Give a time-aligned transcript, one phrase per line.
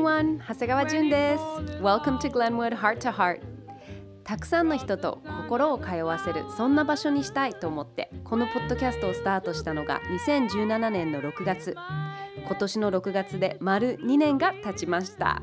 [0.00, 0.38] everyone!
[0.48, 1.42] 長谷川純です。
[1.82, 3.40] Welcome to Glenwood Heart to Heart.
[4.24, 11.74] たくさんの人と心を通わせるそんな場所にしたいと思ってこのポッドキャストをスタートしたのが2017年の6月
[12.46, 15.42] 今年の6月で丸2年が経ちました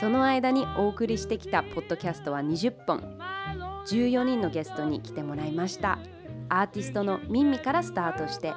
[0.00, 3.18] その間にお送りしてきたポッドキャストは20本
[3.86, 5.98] 14人のゲストに来てもらいました
[6.48, 8.54] アーティストのミンミからスタートして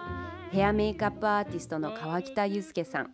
[0.52, 3.12] ヘアメイクアップアーティストの川北祐介さん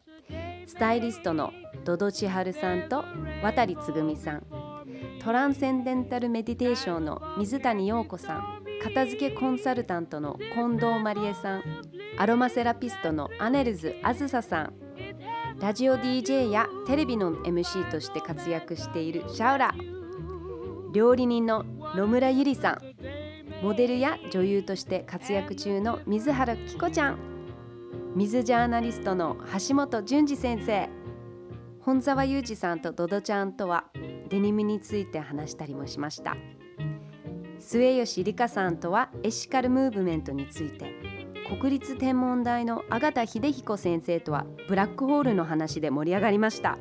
[0.67, 1.51] スタイリストの
[1.83, 3.03] ドド千春さんと
[3.41, 4.45] 渡つぐみさん。
[5.21, 8.63] トランセンデンタルメディテーションの水谷陽子さん。
[8.81, 11.63] 片付けコンサルタントの近藤まりえさん。
[12.17, 14.73] アロマセラピストのアネルズあずささん。
[15.59, 19.73] ラジオ DJ やテレビの MC として活躍しているシャウラ。
[20.93, 21.65] 料理人の
[21.95, 22.79] 野村ゆりさん。
[23.61, 27.17] モデルや女優として活躍中の水原希子ちゃん。
[28.15, 30.89] 水ジャーナリストの橋本淳二先生。
[31.85, 33.85] 本沢裕二さんとドドちゃんとは
[34.29, 36.37] デニムについて話したりもしました。
[37.59, 40.93] 末吉里香さんとはエシカルムーブメントについて
[41.59, 46.77] 国立天文台の阿賀田秀彦先生とはブラックホールの話で盛り上がりました。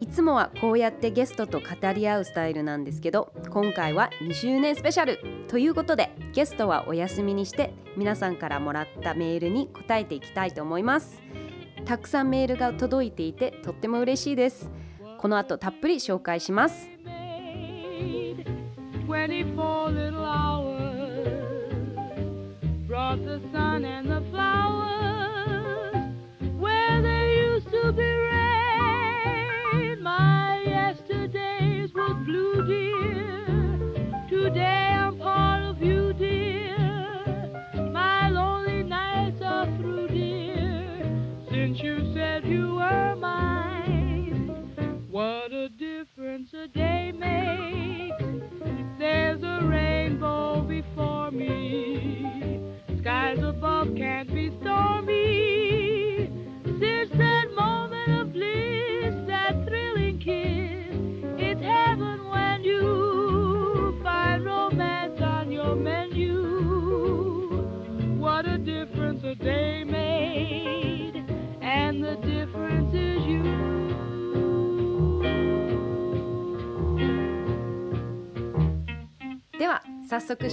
[0.00, 5.18] いつもはこうやってゲストと語り合うスタイルなんですけど今回は2周年スペシャル。
[5.46, 11.22] ということでゲストはお休みにして皆さんからもらったメールに答えていきたいと思います。
[11.84, 14.70] たくさんメールが届いていてとっても嬉しいです。
[15.18, 16.88] この後たっぷり紹介します。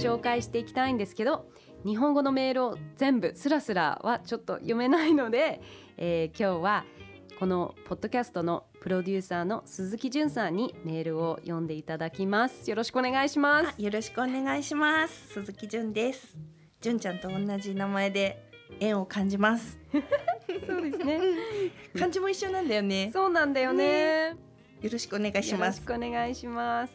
[0.00, 1.50] 紹介していきたいんですけど
[1.84, 5.60] 日本語のメールを全部スラスラはちょっと読めないので、
[5.96, 6.84] えー今日は
[7.38, 12.68] このポッドキャストのプロデューサーの鈴木淳さんにメールを読んでいただきます。
[12.68, 13.74] よろしくお願いします。
[13.78, 15.28] あよろしくお願いします。
[15.32, 16.36] 鈴木純です。
[16.82, 19.78] 純ちゃんと同じ名前で縁を感じます。
[20.66, 21.20] そうですね。
[21.98, 23.10] 漢字も一緒なんだよね。
[23.10, 24.36] そうなんだよね。
[24.82, 26.94] よろしくお願いしよろしますくお願いします。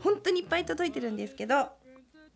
[0.00, 1.77] 本当にいっぱい届いてるんですけど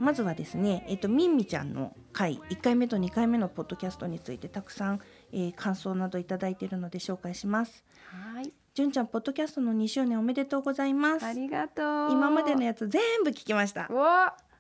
[0.03, 5.01] まずはですねえっとみんみちゃんの回1回目と2回目のポッドキャストについてたくさん、
[5.33, 7.85] えー感想などいただいているので紹介します。
[8.35, 8.53] はい。
[8.75, 11.25] 純ちゃんポッドキャストの2周年おめでとうございます。
[11.25, 12.11] ありがとう。
[12.13, 13.89] 今までのやつ全部聞きました。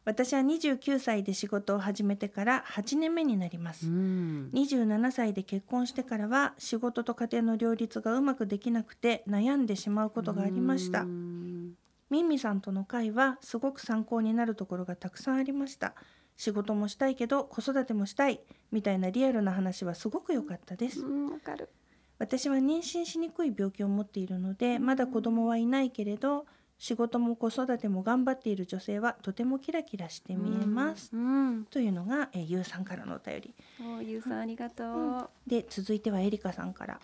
[0.05, 3.89] 私は29歳で仕事を始めてから8年目になります。
[3.89, 4.51] うん。
[4.53, 11.03] 27歳で結婚してからは仕事と家庭の両立がうまくできなくて悩んでしまうことがありました。
[11.03, 11.73] うん
[12.13, 15.95] ミンミさんとの会はすごく参考になるところがたくさんありました。
[16.37, 18.43] 仕事もしたいけど子育てもしたい。
[18.71, 21.01] みたいなリアルな話はすごく良かったです。
[21.01, 21.71] うんわかる。
[22.19, 26.45] 私は妊娠しにくい病気を持っているのでまだ子供はいないけれど
[26.79, 33.55] 仕事も子育ても頑張っている女性はとてもキラキラして見えます、うんというのが、えー、ゆうさんからのお便り。
[33.99, 37.01] おゆうさんありがとう、で続いてはエリカさんから。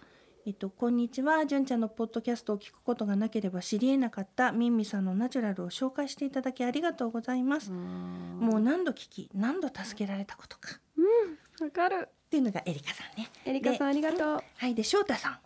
[0.48, 1.44] えっと、こんにちは。
[1.44, 4.50] 純ちゃんのポッドキャストを聞くことがなければ知り得なかった。
[4.50, 7.70] ミンミさんのナチュラルを紹介していただきありがとうございます。
[7.70, 10.81] もう何度聞き、何度助けられたことか。
[11.61, 12.08] わかる。
[12.08, 13.28] っていうのがエリカさんね。
[13.44, 14.43] エリカさんありがとう。
[14.56, 15.38] はい、で翔太さん、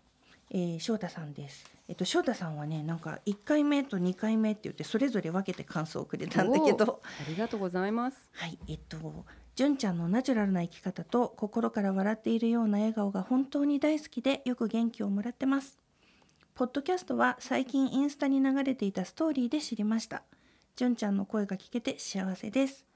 [0.52, 1.68] えー、翔太さんです。
[1.88, 8.30] えっと翔太さんはね、なんか1回目と2回目って言ってそれぞれ分けて感想をくれたんだけど、ありがとうございます。
[8.34, 15.78] はい、えっと純ちゃんのナチュラルな生き方と心から笑っているような笑顔が本当に大好きでよく元気をもらってます。
[16.54, 20.22] ポッドキャストは最近インスタに流れていたストーリーで知りました。
[20.76, 22.86] 純ちゃんの声が聞けて幸せです。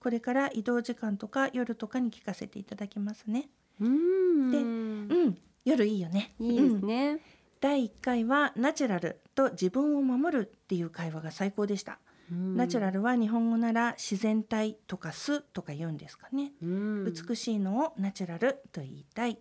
[0.00, 3.48] これから移動時間とか夜とかに聞かせていただきますね。
[3.80, 6.34] うんでうん、夜いいよね。
[6.40, 7.20] いいですうんね、
[7.60, 11.98] 第1回はナチュラルと自分を守るっていう会話が最高でした。
[12.30, 17.12] ナチュラルは日本語なら自然体とか素とか言うんですかね、うん。
[17.12, 19.38] 美しいのをナチュラルと言いたい。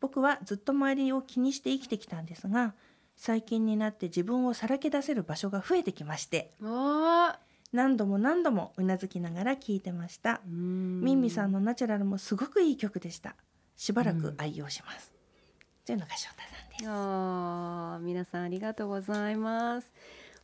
[0.00, 2.74] 僕はずっと周りを気にして生きてきたんですが
[3.16, 6.52] 最近になって自分をさらけ出せる場所が増えてきまして。
[6.62, 7.38] あ
[7.72, 10.40] 何度も何度もうなずきながら聞いてました。
[10.46, 13.34] ミンミさんのナチュラルもすごくいい曲でした。
[13.76, 15.12] しばらく愛用します、
[15.84, 18.04] というのが翔太さんです。
[18.04, 19.92] 皆さんありがとうございます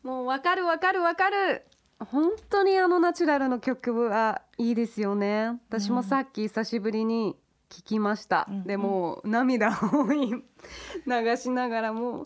[0.02, 1.64] もうわかるわかるわかる。
[1.98, 5.60] 本当にあのナチュラルの曲はいいですよね。
[5.68, 7.36] 私もさっき久しぶりに
[7.70, 8.64] 聞きました、うん。
[8.64, 12.24] でもう涙を流しながらもう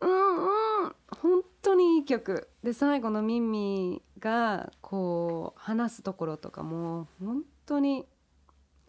[0.00, 0.92] うんうん。
[1.20, 2.48] 本当にいい曲。
[2.62, 8.06] で最後のミンミがこう話すところとかも本当に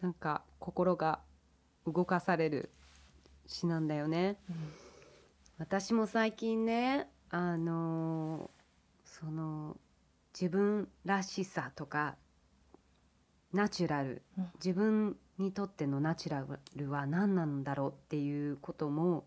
[0.00, 1.18] なんか心が
[1.86, 2.70] 動かされる
[3.46, 4.38] 詩なんだよね。
[5.58, 8.60] 私も最近ねあのー
[9.20, 9.76] その
[10.32, 12.16] 自分らしさとか
[13.52, 14.48] ナチュラル、うん。
[14.54, 16.46] 自分にとってのナチュラ
[16.76, 19.26] ルは何なんだろうっていうことも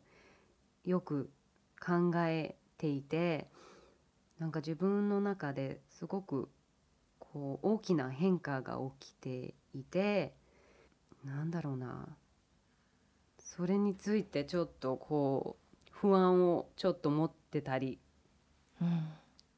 [0.86, 1.30] よく
[1.80, 3.50] 考えていて
[4.40, 6.50] なんか自分の中ですごく
[7.20, 10.34] こう大きな変化が起きていて
[11.26, 12.08] なんだろうな。
[13.38, 18.00] それについてちょっとこう不安をちょっと持ってたり
[18.82, 19.10] うん。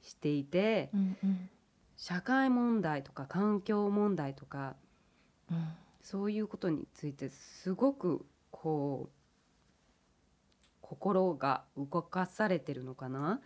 [0.01, 1.49] していてうんうん。
[1.97, 4.75] 社会問題とか環境問題とか
[5.51, 5.67] うん。
[6.01, 9.15] そういうことについてすごくこう
[10.81, 13.41] 心が動かされてるのかな。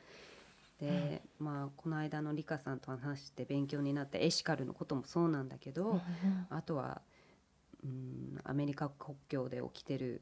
[0.82, 6.02] で、まあこの間のリカさんと話して勉強になったエシカルのこともそうなんだけど、うん。
[6.50, 7.02] あとは
[7.84, 10.22] うんアメリカ国境で起きてる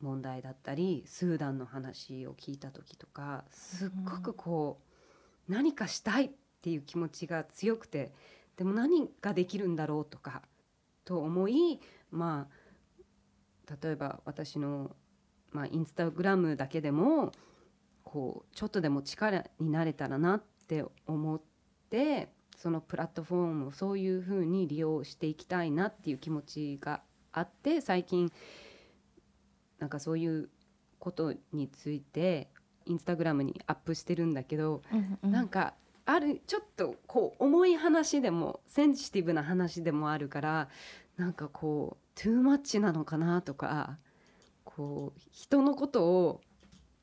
[0.00, 4.80] 問題だったりスーダンの話を聞いた時とかすっごくこ
[5.48, 6.30] う何かしたいっ
[6.62, 8.12] ていう気持ちが強くて
[8.56, 10.42] でも何ができるんだろうとか
[11.04, 11.80] と思い
[12.10, 14.90] まあ例えば私の、
[15.52, 17.32] まあ、インスタグラムだけでも
[18.02, 21.40] こうちょっとでも力になれたらなって思っ
[21.90, 27.00] てそのプラットフォームをそういうふうに利用していきたいなっていう気持ちが
[27.32, 28.30] あって最近
[29.80, 30.48] なんかそういう
[31.00, 32.48] ことについて
[32.86, 35.32] インスタグラムにアップしてるんだけど、うんうん。
[35.32, 35.74] なんか
[36.06, 40.68] あるちょっとこう重い話でもセンシティブな話でもあるから
[41.16, 43.98] なんかこうトゥーマッチなのかなとか
[44.64, 46.40] こう人のことを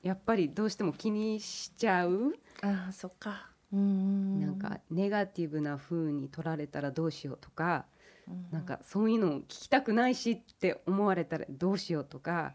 [0.02, 3.50] やっぱりどうしても気にしちゃう、ああそっか。
[3.74, 7.86] うんうんなんかネガティブな風に取られたらどうしようとか、
[8.28, 8.48] うん。
[8.52, 12.54] なんかそういうのを聞きたくないしって思われたらどうしようとか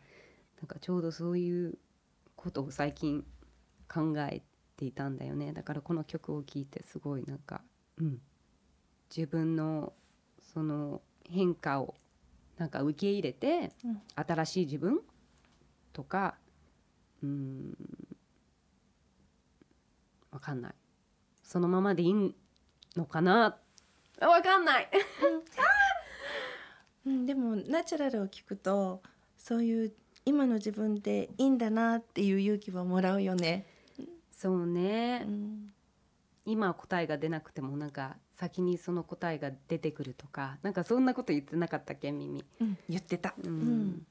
[0.62, 1.76] なんかちょうどそういう
[2.36, 3.24] ことを最近
[3.92, 4.42] 考え
[4.76, 5.52] ていたんだよね。
[5.52, 7.62] だからこの曲を聴いてすごいなんか、
[7.98, 8.18] うん、
[9.14, 9.92] 自分の
[10.54, 11.96] その変化を
[12.58, 14.02] なんか受け入れて、うん。
[14.14, 15.00] 新しい自分
[15.92, 16.36] とか
[17.24, 17.76] うん。
[20.30, 20.74] わかんない。
[21.42, 22.34] そのままでいい
[22.96, 23.58] のかな？
[24.20, 24.88] わかんない。
[27.04, 29.02] うん、 でもナチュラルを聞くと
[29.36, 29.92] そういう
[30.24, 33.66] 今の自分でいいんだなっていう勇気はもらうよね。
[34.30, 35.72] そうね、うん。
[36.44, 43.34] 今は答えが出なくてもなんか先にその答えが出てくるとかなんかそんなこと言ってなかったっけ耳うん、言ってた。
[43.42, 43.80] ううん。
[43.90, 44.06] ん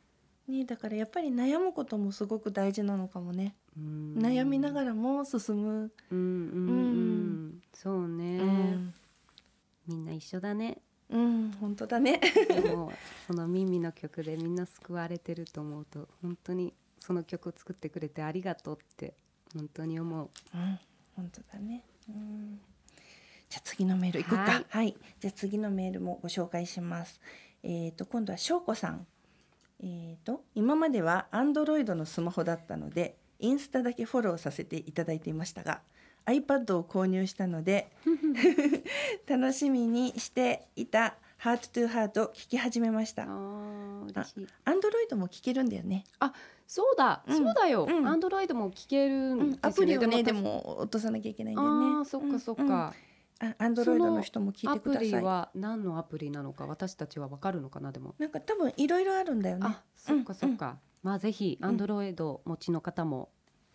[0.48, 3.56] ね、だからやっぱり悩むこともすごく大事なのかもね。
[3.78, 4.14] うん。
[4.18, 5.92] 悩みながらも進む。
[6.12, 7.62] うんうんうん。
[7.74, 8.94] そうね、うん、
[9.88, 10.78] みんな一緒だね
[11.12, 12.20] うん、本当だね。
[12.48, 12.92] でも
[13.28, 19.14] その耳の曲でみんな救われてると思うと本当にその曲を作ってくれてありがとうって
[19.54, 20.80] 本当に思ううん、
[21.16, 21.84] 本当だね。
[22.08, 22.60] うん。
[23.50, 24.44] じゃあ次のメールいこうか。
[24.44, 27.20] ははいい、じゃあ次のメールもご紹介します。
[27.64, 29.06] えっ、と今度はしょうこさん。
[29.84, 35.82] えっ、と今まではアンドロイドのスマホだったので、インスタだけフォローさせていただいていましたが、
[36.26, 37.92] iPad を購入したので
[39.28, 43.24] 楽しみにしていたハートトゥーハートを聞き始めました。
[43.26, 44.48] 嬉しい。
[44.64, 46.04] アンドロイドも聞けるんだよね。
[46.68, 47.36] そうだ、うん。
[47.36, 48.08] そうだよ、うん。
[48.08, 52.06] アンドロイドも聞けるうんアプリをねで私も落とさなきゃいけないんだよね。
[52.06, 53.12] そっかそっか、うん
[53.58, 55.10] アンドロイドの人も聞いてください。
[55.10, 59.66] リは何のアプリなのか私たちはわかるのかなでも、なんか多分いろいろあるんだよね。
[59.68, 63.30] あそっかそっか、まあぜひうんアンドロイド持ちの方も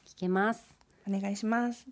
[0.05, 1.88] 聞けます、お願いします。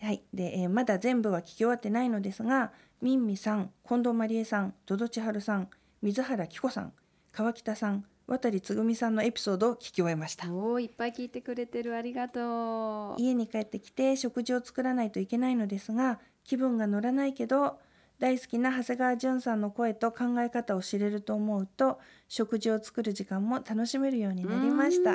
[0.00, 5.68] はい、で、えーまだ全部は聞き終わってないのですが、ミンミさん、近藤まりえさん、ドド千春さん、
[6.02, 6.92] 水原希子さん、
[7.32, 10.52] 川北さん、渡つぐみさんのエピソードを聞き終えました。
[10.52, 11.96] おーいっぱい聞いてくれてる。
[11.96, 13.20] ありがとう。
[13.20, 17.78] 家に帰ってきて食事を作らないといけないのですが、気分が乗らないけど
[18.18, 25.14] 大好きな長谷川淳さんの声と考え方を知れると思うと食事を作る時間も楽しめるようになりました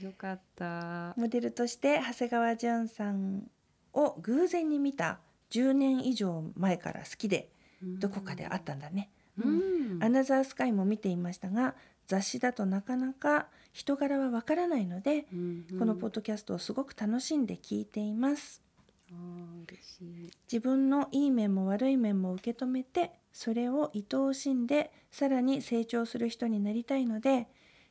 [0.00, 1.14] よかった。
[1.16, 3.50] モデルとして長谷川淳さん
[3.92, 5.18] を偶然に見た
[5.50, 7.50] 10年以上前から好きで
[7.82, 9.98] どこかであったんだね、ううん。
[9.98, 11.74] んアナザースカイも見ていましたが
[12.06, 15.66] 雑誌だとなかなか人柄はわからないので、うん。
[15.78, 18.62] このポッドキャストをすごく楽しんで聞いています。
[19.10, 20.30] あー嬉しい。
[20.50, 27.46] 自分のいい面も悪い面も受け止めてそれを愛おしんでさらに成長する人になりたいので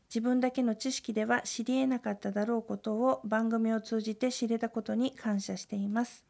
[0.09, 6.23] 自分だけの知識では知り得なかっただろうことを番組を通じて知れたことに感謝しています。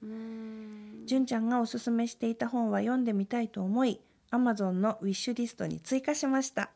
[1.06, 6.72] 純ちゃんがおすすめしていた本は読んでみたいと思い Amazon のウィッシュリストに追加しました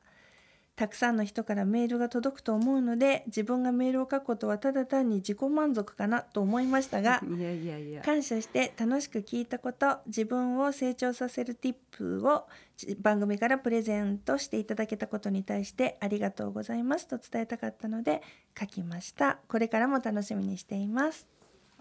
[0.81, 7.21] たくさんの人からメールが届くと思うので自分がメールを書くことはただ単に自己満足かなと思いましたが
[8.03, 12.47] 感謝して楽しく聞いたこと自分を成長させる Tip を
[12.77, 18.23] じ番組からプレゼントしていただけたことに対してありがとうございますと伝えたかったので
[18.59, 19.37] 書きました。
[19.49, 21.27] これからも楽しみにしています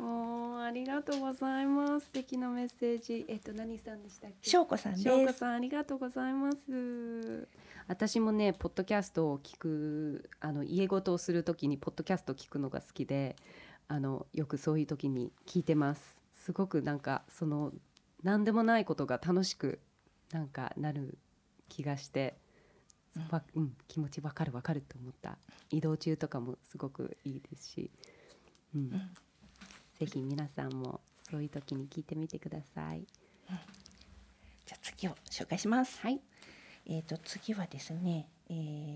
[0.03, 2.07] おーありがとうございます。
[2.07, 3.27] 素敵なメッセージ。
[3.29, 4.49] えっと何さんでしたっけ？
[4.49, 5.05] 翔子さんです。
[5.05, 7.49] 翔子さんありがとうございます。
[7.87, 13.37] 私もねポッドキャストを聞くあの家ごとをするときにポッドキャストを聞くのが好きで
[13.89, 16.17] あのよくそういう時に聞いてます。
[16.37, 17.73] すごくなんかその
[18.23, 19.81] 何でもないことが楽しく
[20.33, 21.19] なんかなる
[21.69, 22.37] 気がして、
[23.31, 25.37] わうん、気持ちわかるわかると思った。
[25.71, 27.91] 移動中とかもすごくいいですし、
[28.75, 28.93] うん
[30.01, 33.05] ぜひ皆さんもそういう時に聞いてみてください。
[34.65, 36.01] じゃあ次を紹介します。
[36.01, 36.19] はい、
[36.87, 38.55] えー、と次はですね、え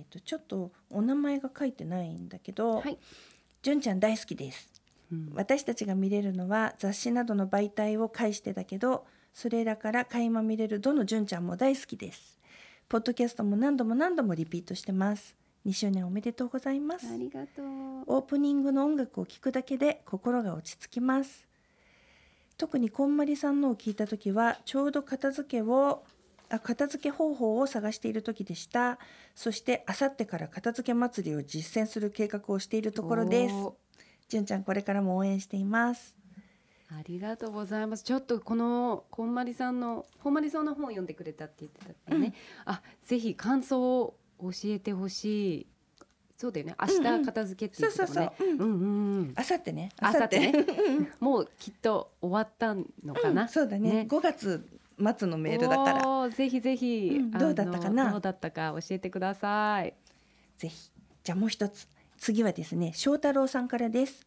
[0.09, 2.99] ー、とちょっとお名前が書いてないんだけど、はい。
[3.63, 4.83] 純ちゃん大好きです。
[5.13, 5.33] うん。
[5.35, 12.39] 私たちが見れるのは雑誌などの媒体を介してだけどそれらから垣間見れるどの純ちゃんも大好きです。
[12.89, 15.35] ポッドキャストも何度も何度もリピートしてます
[15.67, 17.07] 2周年おめでとうございます。
[17.13, 17.67] ありがとう。
[18.07, 21.47] オープニングの音楽を聴くだけで心が落ち着きます。
[22.59, 26.05] 特にこんまりさんのを聞いた時はちょうど片付けを
[26.51, 28.99] あ片付け方法を探している時でした。
[29.35, 33.55] そしてあさってから片付け祭りを実践する計画をしているところです。
[33.55, 33.75] おー。
[34.29, 36.15] 純ちゃんこれからも応援しています。
[36.91, 38.05] ありがとうございます。
[38.05, 42.35] ちょっとこのこんまりさんのこんまりさんの本を読んでくれたって言ってたんでね。
[42.67, 44.15] あ、ぜひ感想を
[44.53, 45.67] 教えてほしい。
[46.37, 46.75] そうだよね。
[46.81, 49.33] 明日片付けって言ってたもんね。
[49.37, 50.53] あさってねあさってね。
[50.53, 53.43] 明後もうきっと終わったのか日な。
[53.43, 53.49] うん。
[53.49, 53.91] そうだね。
[53.91, 54.07] ね。
[54.09, 54.67] 5月
[55.19, 56.31] 末のメールだから。
[56.31, 57.31] ぜひぜひ、うん。
[57.31, 58.11] どうだったかな？
[58.11, 59.95] どうだったか教えてください。
[60.59, 60.91] ぜひ。
[61.23, 61.89] じゃあもう一つ。
[62.17, 64.27] 次はですね翔太郎さんからです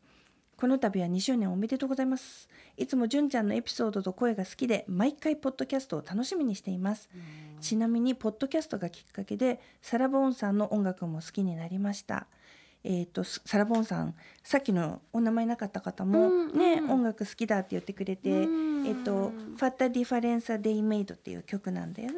[0.57, 2.49] この度は2周年おめでとうございます。
[2.77, 7.09] いつも純ちゃんのエピソードと声が好きで毎回ポッドキャストを楽しみにしています。
[7.61, 12.25] ちなみにポッドキャストがきっかけでサラボーンさんの音楽も好きになりました。
[12.83, 16.91] えー、とすサラボーンさんさっきのお名前なかった方もうんね、うん。
[16.91, 18.49] 音楽好きだって言ってくれて、う
[18.81, 18.87] ん。
[18.87, 22.17] えっ、と「What a Diff'rence a Day Made」っていう曲なんだよね。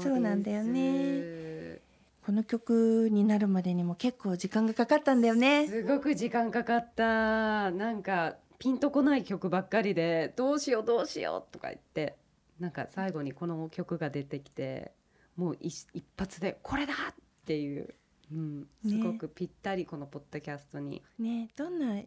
[0.00, 1.85] そうなんだよねね。
[2.26, 5.68] この曲になるまでにも結構時間がかかったんだよね。
[5.68, 7.70] すごく時間かかった。
[7.70, 12.16] なんかピンとこない曲ばっかりでどうしようどうしようとか言って
[12.58, 14.90] なんか最後にこの曲が出てきて
[15.36, 17.14] もう一一発でこれだっ
[17.46, 17.94] ていう、
[18.32, 18.66] うん、ね。
[18.88, 21.50] すごくぴったりこのポッドキャストに、ね。
[21.56, 22.00] どんな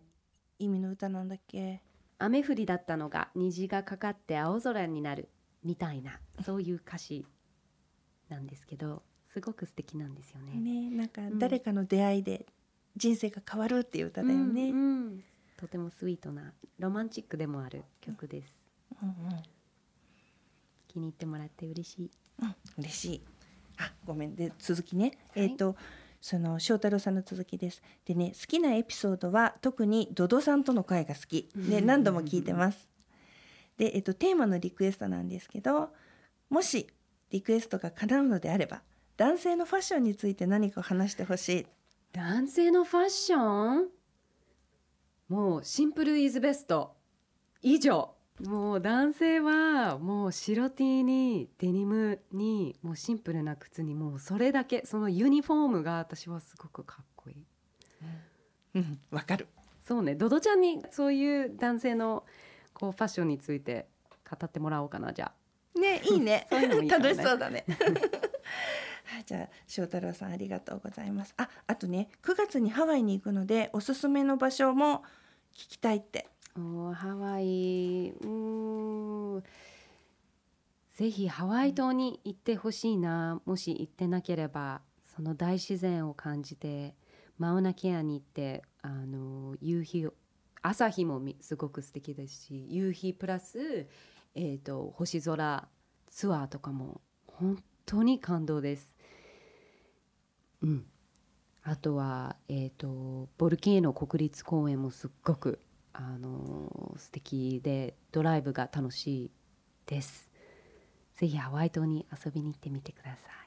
[0.60, 1.82] 意味の歌なんだっけ？
[2.18, 5.30] 雨降りだったのが虹がかかって青空になる
[5.64, 7.26] みたいなそういう歌詞
[8.28, 10.54] なんですけどすごく素敵なんですよね。
[10.56, 12.46] ねなんかん誰かの出会いで
[12.96, 15.24] 人生が変わるっていう歌だよね、うんうん
[15.58, 18.58] とてもスイートなロマンチックでもある曲です。
[19.04, 19.16] うんうん
[20.88, 22.12] 気に入ってもらって嬉しい。
[22.42, 23.22] うん、嬉しい。
[23.78, 25.18] あ、ごめんで続きね。
[25.36, 25.76] はいえっ、と
[26.22, 27.82] その翔太郎さんの続きです。
[28.06, 31.50] でね好きなエピソードは特にドドさんとの会が好き。
[31.56, 32.90] でうん何度も聞いてます。
[33.78, 35.90] でえっ、とテーマのリクエストなんですけど、
[36.50, 36.88] もし
[37.32, 38.82] リクエストが叶うのであれば
[39.20, 41.68] 男性のファッションについて何か話してほしい。
[42.14, 43.38] 男性のファッショ
[43.82, 43.88] ン？
[45.28, 46.96] もうシンプルイズベスト。
[47.62, 48.16] 以上。
[48.46, 54.86] もう男性はもう白 T にデニムにもうシンプルな靴にもうそれだけ。
[54.86, 57.46] そのユニフォームが私はすごくかっこいい。
[58.76, 59.50] うん、わかる。
[59.86, 60.16] そうね。
[60.16, 62.24] ドドちゃんにそういう男性の
[62.74, 63.90] こうファッションについて
[64.32, 65.34] 語ってもらおうかなじゃ
[65.76, 65.78] あ。
[65.78, 66.48] ねいいね。
[66.50, 66.88] ね。
[66.88, 67.66] 楽しそうだね
[69.10, 71.34] はいじゃあ翔太郎さんありがとうございます。
[71.38, 75.04] ああとね9月にハワイに行くのでおすすめの場所も
[75.56, 76.28] 聞きたいって。
[76.56, 76.62] そ
[76.92, 78.12] うハワイ。
[78.12, 79.44] うん。
[80.94, 83.42] ぜひハワイ島に行ってほしいな。
[83.46, 84.82] もし行ってなければ
[85.16, 86.94] その大自然を感じて
[87.40, 90.14] マウナケアに行ってあの夕日を
[90.62, 93.88] 朝日もすごく素敵ですし夕日プラス、
[94.36, 95.68] えー、と星空
[96.08, 98.92] ツアーとかも本当に感動です。
[100.62, 100.86] うん、
[101.64, 105.60] あとは、えー、とボルケーノ国立公園もすっごく、
[105.94, 109.32] あの素敵でドライブが楽しい
[109.86, 110.30] です。
[111.16, 113.40] ぜひハワイ島に遊びに行ってみてください。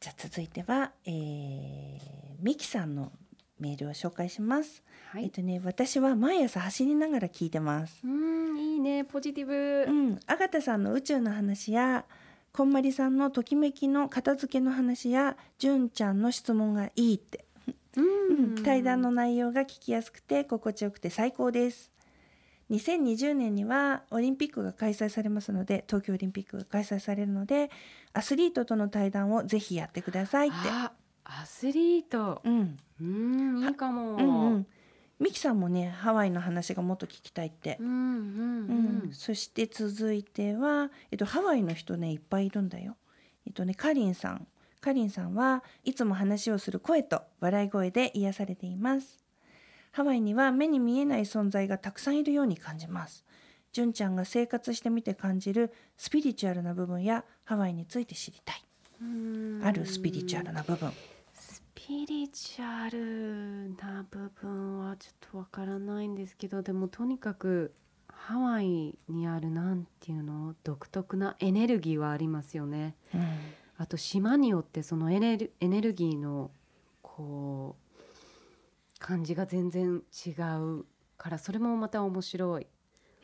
[0.00, 3.12] じゃあ続いては、えー、ミキさんの
[3.60, 4.82] メールを紹介します。
[5.12, 8.00] はい、えっとね、私は毎朝走りながら聞いてます。
[8.04, 9.84] うんいいねポジティブ。
[9.88, 12.04] うん、アガタさんの宇宙の話や
[12.52, 17.46] こんまりさんのときめきの片付けの話や純ちゃんの質問がいいって、
[17.96, 18.04] うん。
[18.56, 21.90] うん、対談の内容が聞きやすくて心地よくて最高です。
[22.70, 27.70] 2020年にはオリンピックが開催されますので東京オリンピックが開催されるので
[28.14, 30.56] アスリートとの対談をぜひやってくださいって。
[30.68, 30.92] あ
[31.24, 32.42] アスリート。
[32.44, 32.76] うん。
[33.00, 34.16] うんいいかも。
[34.16, 34.66] うんうん
[35.22, 42.96] ミキさんもねハワイの話がもっと聞きたいってうんうんうんそして続いては、えっと、ハワイの人ねいっぱいいるんだよ。
[43.46, 44.48] えっとねカリンさん
[44.80, 49.22] カリンさんはいつも話をする声と笑い声で癒されています。
[49.92, 53.24] ハワイには目に見えない存在がたくさんいるように感じます。
[53.72, 58.64] 純ちゃんが生活してみて感じるスピリチュアルな部分やハワイについて知りたい。
[59.00, 60.90] うんあるスピリチュアルな部分。
[61.82, 67.74] スピリチュアルな部分はちょっとわからないんですけどでもとにかく
[68.06, 72.94] ハワイにあるなんていうの独特なエネルギーはありますよね。
[73.12, 73.20] うん
[73.78, 76.52] あと島によってそのエネルエネルギーの
[77.02, 80.84] こう感じが全然違う
[81.18, 82.68] からそれもまた面白い。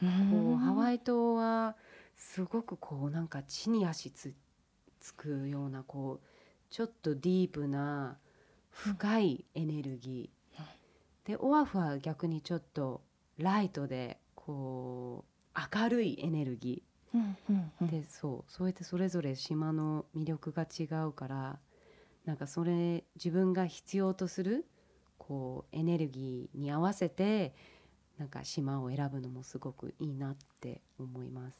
[0.00, 1.77] こうハワイ島は
[2.17, 4.35] すごくこうなんか地に足つ
[4.99, 6.27] つくようなこう
[6.71, 8.18] ちょっとディープな
[8.79, 13.03] 深いエネルギー、でオアフは逆にちょっと
[13.37, 15.25] ライトでこ
[15.57, 17.91] う明るいエネルギー。
[17.91, 21.59] でそうそうやってそれぞれ島の魅力が違うから
[22.25, 24.64] なんかそれ自分が必要とする
[25.17, 27.55] こうエネルギーに合わせて
[28.17, 31.59] なんか島を選ぶのもすごくいいなって思います。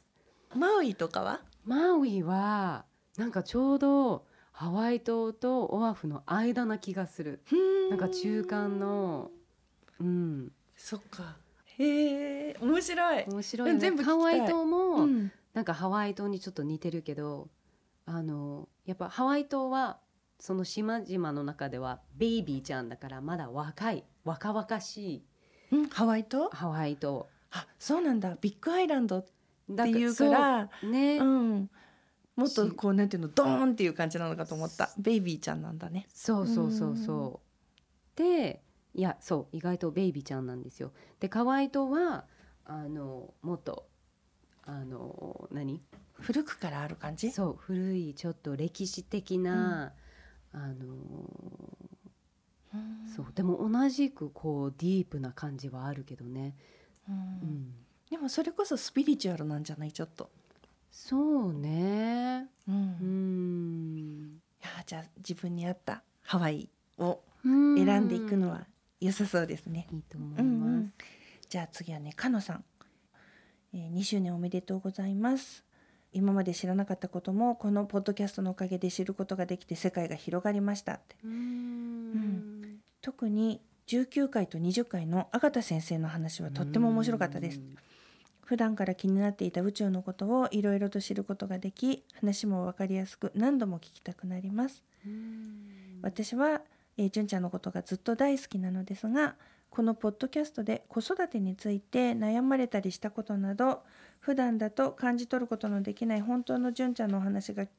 [0.55, 1.41] マウイとかは？
[1.65, 2.85] マウイは
[3.17, 7.41] なんかちょうどハワイ島とオアフの間な気がする。
[7.89, 9.31] なんか中間の
[9.99, 10.51] うん。
[10.75, 11.37] そっか。
[11.77, 15.31] へえ面白い、面白い、ね、うん全部ハワイ島も、うん。
[15.53, 17.49] なんかハワイ島にちょっと似てるけど
[18.05, 19.99] あのやっぱハワイ島は
[20.39, 25.23] その島々の中ではベイビーちゃんだからまだ若い若々しい
[25.71, 27.27] うん、ハワイとハワイ島。
[27.51, 28.37] あそうなんだ。
[28.41, 29.31] ビッグアイランドって
[29.69, 30.69] だいうから。
[30.83, 31.69] ね、うん、
[32.39, 34.89] もっとこうなんていうのドーンっていう感じなのかと思った。
[34.97, 36.07] ベイビーちゃんなんだね。
[36.13, 38.17] そうそうそうそう。
[38.17, 38.61] で
[38.95, 40.91] いやそう意外とベイビーちゃんなんですよ。
[41.19, 42.25] でカワイ島は
[42.65, 43.87] あのもっと
[44.65, 45.81] あの何？
[46.13, 47.31] 古くからある感じ？
[47.31, 49.93] そう古いちょっと歴史的な、
[50.51, 50.73] あの
[52.73, 53.09] うん。
[53.15, 53.25] そう。
[53.33, 56.55] でも同じくこうディープな感じはあるけどね。
[57.07, 57.15] うん。
[57.15, 57.73] うん、
[58.11, 59.91] でもそれこそスピリチュアルなんじゃない？
[59.91, 60.29] ちょっと、
[60.91, 62.47] そうね。
[62.67, 64.41] うんうん。
[64.61, 68.67] いやじゃあ自分に合ったハワイを選選んでいくのは
[68.99, 70.41] 良さそうですね、いいと思います。
[70.41, 70.93] うんうん
[71.49, 72.63] じゃあ次はねかのさん、
[73.73, 75.65] えー、2周年おめでとうございます
[76.13, 87.59] 今まで知らなかったこともこのポッドキャストのおかげで知ることができて世界が広がりましたってうん特に19回と20回のアガタ先生の話はとっても面白かったです。
[88.49, 94.83] 普段から気になっていた宇宙のことをいろいろと知ることができ話も分かりやすく何度も聞きたくなります。
[95.05, 95.99] うん。
[96.01, 96.61] 私は、
[96.97, 99.35] えー、純ちゃんのことがずっと大好きなのですが
[99.69, 103.83] このポッドキャストで子育てについて悩まれたりしたことなど
[104.19, 107.69] 普段だと感じ取ることのできない本当の純ちゃんのお話が聞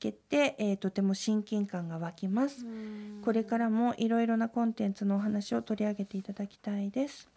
[0.00, 2.66] けて、えーとても親近感が湧きます。
[3.24, 7.30] これからもいろいろなコンテンツのお話を取り上げていただきたいです。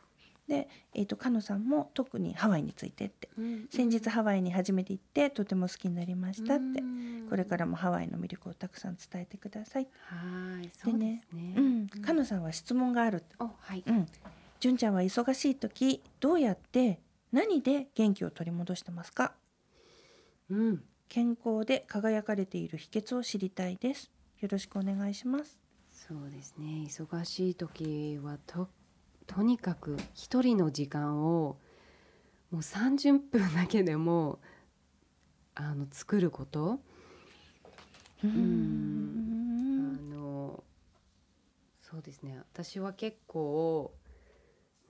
[0.52, 9.88] で、えー、とかのさんも特にハワイについてってうん先日ハワイに初めて行ってとても好きになりましたってうんこれからもハワイの魅力をたくさん伝えてください。
[10.08, 11.54] はいそうですね。
[11.56, 13.24] うん、かのさんは質問がある。
[13.40, 13.84] おはい。
[13.88, 14.06] うん、
[14.60, 17.00] 純ちゃんは忙しい時どうやって
[17.32, 19.34] 何で元気を取り戻してますか？
[20.50, 20.84] うん。
[21.08, 24.12] 健康で輝かれている秘訣を知りたいです。
[24.42, 25.58] よろしくお願いします。
[25.90, 26.86] そうですね。
[26.88, 28.68] 忙しい時はと
[29.34, 31.58] とにかく一人の時間を
[32.52, 34.39] もう30分だけでも
[35.56, 36.80] あの作ること。
[38.24, 39.98] うん。
[40.12, 40.63] あの
[41.82, 42.38] そうですね。
[42.54, 43.94] 私は結構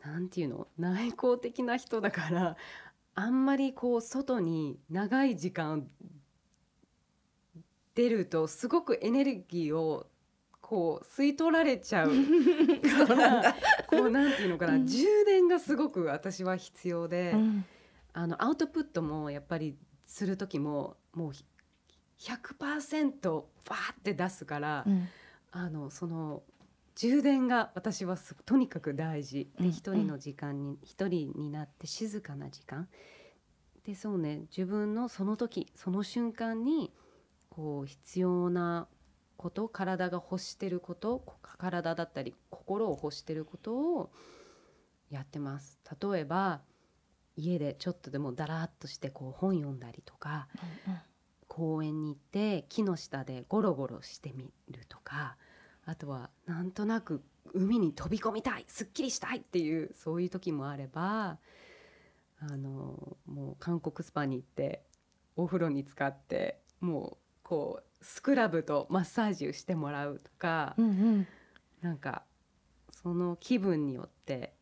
[0.03, 2.57] なんていうの内向的な人だから
[3.13, 5.87] あんまりこう外に長い時間
[7.93, 10.07] 出るとすごくエネルギーを
[10.61, 12.09] こう吸い取られちゃう
[13.05, 13.55] そうな。
[13.91, 14.87] こうなんていうのかな、うん。
[14.87, 17.65] 充電がすごく私は必要で、うん。
[18.13, 19.75] あのアウトプットもやっぱり
[20.05, 21.45] する時ももうひ
[22.19, 25.07] 100%バーって出すから、うん。
[25.51, 26.43] あのその
[26.95, 29.49] 充電が私はすとにかく大事。
[29.59, 29.65] うん。
[29.65, 32.87] で一人の時間に一人になって静かな時間。
[33.85, 36.93] でそうね自分のその時その瞬間に
[37.49, 38.87] こう必要な
[39.41, 44.11] こと体が欲してることこ体だったり心を欲してることを
[45.09, 45.79] やってます。
[45.99, 46.61] 例えば
[47.35, 50.47] 家でちょっとでもだらっとしてこう本読んだりとか
[51.47, 55.37] 公園に行って木の下でゴロゴロしてみるとか
[55.85, 57.23] あとはなんとなく
[57.53, 61.39] 海に飛び込みたいすっきりしたいっていうそういう時もあれば
[62.39, 64.83] あのもう韓国スパに行って
[65.35, 71.27] お風呂に浸かってもうこうスクラブとマッサージをしてもらうとか、うんうん。
[71.81, 72.23] なんか
[72.91, 74.53] その気分によって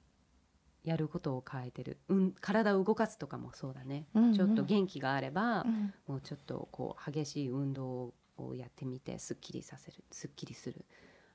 [0.84, 4.34] やることを変えてる、うん、体を動かすとかもそうだね、うんうん。
[4.34, 5.94] ちょっと元気があれば、うん。
[6.08, 10.86] もうちょっとこう激しい運動をやってみてすっきりさせるすっきりする。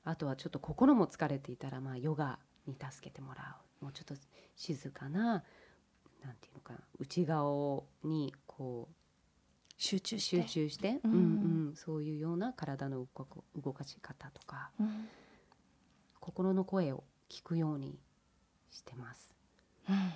[0.03, 3.85] あとはちょっと心も疲れていたらまあヨガに助けてもらう。
[3.85, 4.15] もうちょっと
[4.55, 5.43] 静かな
[6.23, 8.89] なんていうのかな内側にこ
[9.77, 10.37] 集中して。
[10.37, 11.19] う集中して、うんうん。
[11.19, 11.21] う
[11.71, 13.05] ん、そういうような体の
[13.55, 14.71] 動かし方とか。
[14.79, 15.07] うん。
[16.19, 17.99] 心の声を聞くように
[18.71, 19.33] してます。
[19.89, 20.13] うん。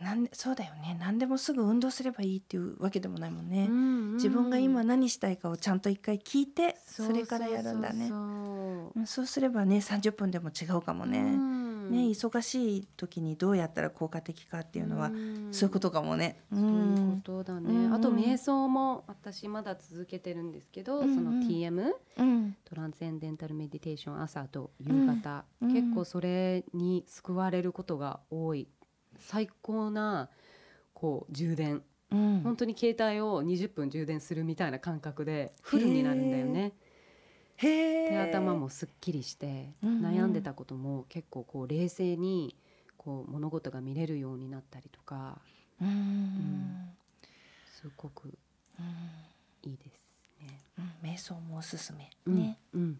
[0.00, 0.96] なんでそうだよね。
[1.00, 3.68] 何でもすぐ運動すればいいっていうわけでもないもんね、
[4.14, 8.08] 自分が今何したいかをちゃんと一回聞いてそれからやるんだね。
[9.06, 11.57] そうすればね30分でも違うかもね、うん
[11.90, 15.48] ね忙しい時にどうやったら効果的かっていうのは、ん。
[15.52, 16.40] そういうことかもね。
[16.52, 17.94] うそういうんことだね、うん。
[17.94, 22.56] あと瞑想も私まだ続けてるんですけど、その TM うん。
[22.64, 25.72] トランセンデンタルメディテーション朝と夕方、うん。
[25.72, 28.68] 結構それに救われることが多い。
[29.18, 30.28] 最高な
[30.94, 31.82] こう充電。
[32.10, 32.40] うん。
[32.42, 36.60] 本当に携帯を20分充電するみたいな感覚でフルになるんだよね。
[36.60, 36.87] へえ
[37.60, 42.54] で頭もすっきりして、悩んでたことも結構こう冷静に
[42.96, 45.38] こう物事が見れるようになったりとか。
[45.80, 46.84] うんうん
[47.80, 48.28] すごく
[49.62, 50.00] いいです
[50.42, 50.60] ね。
[51.04, 51.10] うん。
[51.10, 52.10] 瞑想もおすすめ。
[52.26, 52.34] うん。
[52.36, 52.98] ね、うん。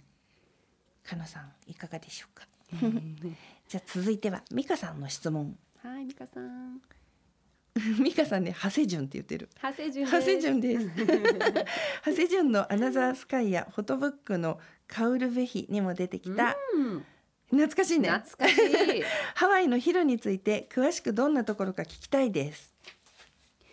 [1.03, 2.47] かなさんいかがでしょうか？
[2.81, 3.17] うん。
[3.67, 5.59] じゃあ続いては美香さんの質問。
[5.83, 6.81] はい、美香さん。
[8.03, 10.91] 美香さんね長谷順って言ってる長谷順長谷順です
[12.05, 17.05] 長谷順のアナザースカイやフォトブックのカウルベヒにも出てきた、うん
[17.51, 19.03] 懐かしいね懐かしい。
[19.35, 22.75] ハワイのヒロについて詳しくどんなところか聞きたいです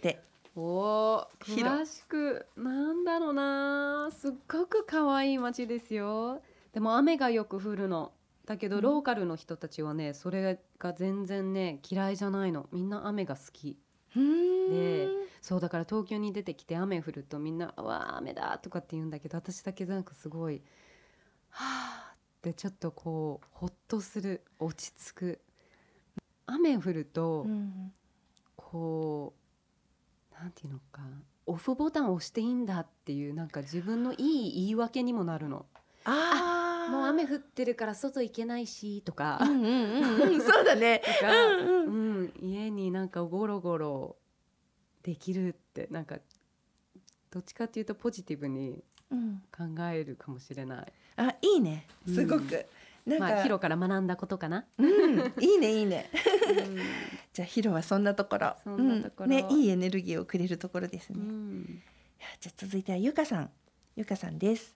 [0.01, 0.23] で
[0.55, 4.09] おお、詳しく、なんだろうな。
[4.11, 6.41] すっごく可愛い街ですよ。
[6.71, 8.13] でも雨がよく降るの。
[8.45, 12.69] だけど、うんローカルの人たちはね、それが全然ね、嫌いじゃないの。
[12.71, 13.77] みんな雨が好き。
[14.15, 15.07] で
[15.41, 20.61] そうだから東京に出てきて雨降るとみんな「うわー雨だ」とかって言うんだけど私だけなんかすごい
[21.49, 21.65] 「は
[22.11, 25.41] あ」ってちょっとこうほっとする落ち着く。
[26.47, 27.91] 雨降ると、うん
[28.55, 29.33] こ
[30.31, 31.01] うなんていうのか
[31.45, 35.65] オフボタンを押していいんだっていうなんか自分のいい言い訳にもなるの。
[36.03, 40.41] あーもう雨降ってるから外行けないしとか、うんうんうんうん。
[40.41, 41.01] そうだね。
[41.05, 41.85] とか、うんうん。
[41.85, 44.15] うん、家になんかゴロゴロ
[45.03, 46.17] できるってなんか
[47.31, 50.93] どっちかっていうとポジティブにうん考えるかもしれない。
[51.17, 51.87] あいいね。
[52.07, 52.65] すごく、
[53.05, 54.65] なんか、まあヒロから学んだことかな。
[54.77, 56.09] うん、いいねいいね。
[56.49, 56.77] うん。
[57.33, 58.55] じゃあヒロはそんなところ。
[58.63, 59.25] そんなところ。
[59.25, 59.29] うん。
[59.31, 61.81] ねいいエネルギーをくれるところですね、ういん
[62.19, 63.49] やじゃあ続いてはゆかさん。
[63.95, 64.75] ゆかさんです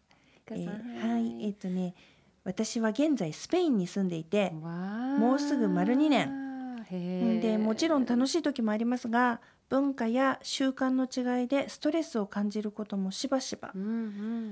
[0.55, 1.45] えーはい。
[1.45, 1.93] えっ、とね
[2.43, 4.51] 私は現在スペインに住んでいて
[5.19, 6.29] もうすぐ丸二年。
[6.89, 13.71] へーでもちろん楽しい時もありますが文化や習慣の違いでストレスを感じることもしばしば。
[13.75, 13.85] うんう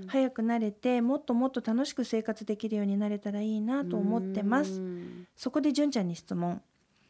[0.03, 0.07] ん。
[0.07, 5.25] 早く慣れてもっともっと楽しく生活できるようになれたらいいなと思ってまうすん。
[5.35, 6.61] そこで純ちゃんに質問。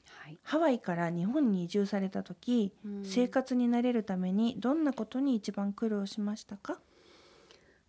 [0.08, 0.38] はい。
[0.44, 3.04] ハワイから日本に移住された時うん。
[3.04, 6.80] 生活に慣れるためにどんなことに一番苦労しましたか？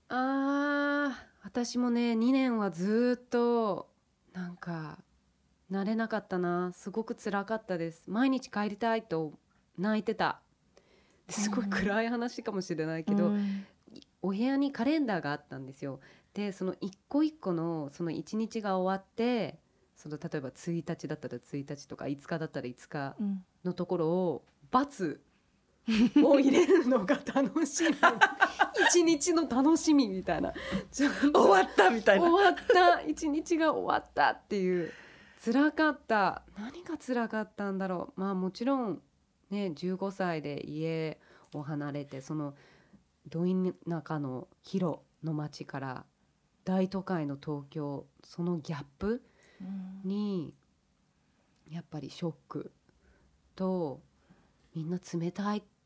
[0.08, 3.88] あー私もね2年はずーっと
[4.32, 4.98] なんか
[5.70, 6.72] なれなかったな。
[6.72, 8.04] すごく辛かったです。
[8.06, 9.34] 毎日帰りたいと
[9.76, 10.40] 泣いてた。
[11.28, 13.66] すごい暗い話かもしれないけど、うん。
[14.22, 16.00] お部屋にカレンダーがあったんですよ。
[16.32, 19.58] でその一個一個のその一日が終わって
[19.94, 23.44] その例えば1日だったら1日とか5日だったら5日うん。
[23.64, 25.18] のところを×
[26.22, 27.96] を入れるのが楽しみ
[28.90, 30.52] 一日の楽しみみたいな。
[30.92, 33.02] 終わったみたいな終わった。
[33.02, 34.92] 一日が終わったっていう。
[35.42, 36.42] 辛かった。
[36.58, 38.20] 何が辛かったんだろう。
[38.20, 39.02] まあもちろん
[39.50, 41.18] ね15歳で家
[41.54, 42.54] を離れてその
[43.26, 46.06] ど田舎の広の町から
[46.64, 49.22] 大都会の東京そのギャップ
[49.60, 50.02] うん。
[50.04, 50.54] に
[51.66, 52.72] やっぱりショック
[53.54, 54.00] と
[54.74, 55.77] みんな冷たいって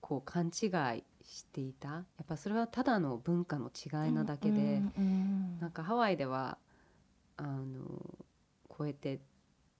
[0.00, 0.66] こう勘違
[0.98, 1.88] いしていた。
[1.88, 6.56] やっぱそれはただの文化の違いなだけで、うんうんなんかハワイでは
[7.36, 7.82] あの
[8.68, 9.20] こうやって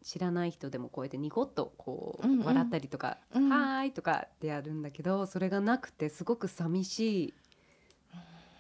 [0.02, 2.44] 知らない人でもこうやってニコッとこうんううん。
[2.44, 3.48] 笑ったりとか「うん。
[3.48, 7.34] はーい」とかってやるんだけどそれがなくてすごく寂しい。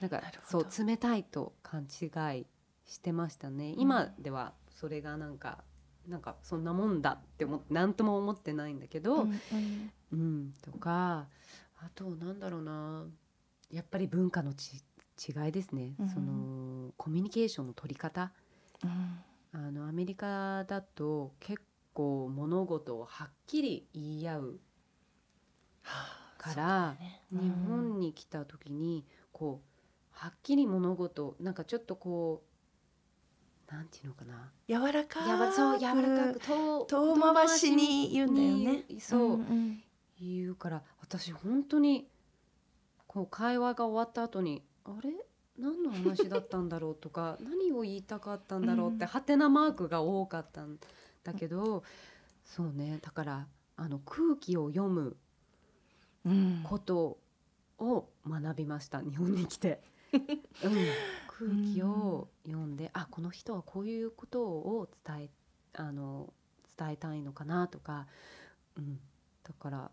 [0.00, 2.06] なんかそう冷たいと勘違
[2.38, 2.46] い
[2.86, 3.74] してましたね。
[3.76, 5.64] 今ではそれがなんか
[6.06, 9.92] なんかそんなもんだって何とも思ってないんだけど、うんうん。
[10.10, 11.26] うん、とか
[11.80, 13.06] あとなんだろうな。
[13.70, 14.82] やっぱり文化のち
[15.28, 16.08] 違いですね、うん。
[16.08, 18.32] そのコミュニケーションの取り方。
[18.84, 19.20] うん。
[19.52, 21.62] あのアメリカだと結
[21.94, 24.60] 構物事をはっきり言い合う。
[25.82, 27.22] はあから、ね。
[27.32, 29.68] 日本に来た時にこう
[30.10, 32.42] はっきり物事なんかちょっとこ
[33.68, 34.50] うなんていうのかな。
[34.68, 35.94] 柔らかやばそう柔ら
[36.26, 38.84] かくく遠遠回しに言うんだよね。
[38.88, 39.82] にそう、んん。
[40.20, 42.06] 言うから私本当に
[43.06, 45.10] こう会話が終わった後にあれ？
[45.58, 50.78] 何の話だったんだろうとか 何を言いたかったんだろうって、うんハテナマークが多かったん
[51.24, 51.82] だけど
[52.44, 55.16] そうねだからあの空気を読む
[56.26, 56.60] うん。
[56.62, 57.18] こと
[57.78, 59.80] を学びました日本に来て、
[60.12, 60.20] うん、
[61.28, 65.30] 空気を読んで、あこの人はこういうことを伝え
[65.74, 66.32] あの
[66.76, 68.08] 伝えたいのかなとか、
[68.76, 69.00] うん、
[69.44, 69.90] だからうん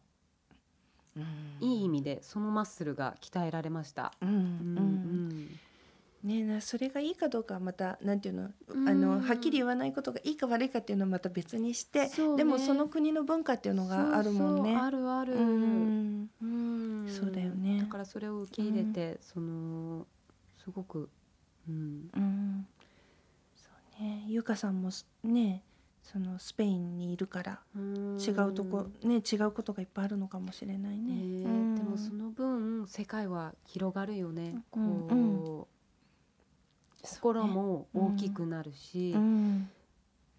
[1.60, 4.12] いい意味でそのマッスルが鍛えられました。
[4.21, 5.30] うんううん。
[5.30, 5.60] ん
[6.23, 8.89] ねえなそれがいいかどうかはまたなんていうのうん。
[8.89, 12.12] あのはっきり言わないことがいいか悪いかっていうのはまた別にして、ね。
[12.38, 14.71] でもその国の文化っていうのがあるもんね。
[14.71, 15.34] そうそうあるある。
[15.36, 16.30] うん。
[16.41, 17.08] うん。
[17.08, 17.80] そうだよね。
[17.80, 20.08] だからそれを受け入れて、その
[20.58, 21.10] すごく、
[21.69, 22.67] うん、うん。
[23.56, 24.25] そうね。
[24.28, 25.63] ゆかさんもすね
[26.12, 31.15] そのスペインにいるから違うとこね違うことがいっぱいあるのかもしれないね。
[31.15, 31.76] ねえうん。
[31.76, 34.62] でもその分世界は広がるよね。
[34.70, 35.65] こう、うん。
[37.02, 39.70] 心も大きくなるし、うん。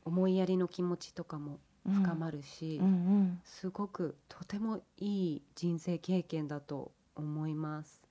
[0.05, 3.41] 思いやりの気持ちとかも深まるし、うんうん。
[3.45, 8.03] すごくとてもいい人生経験だと思います。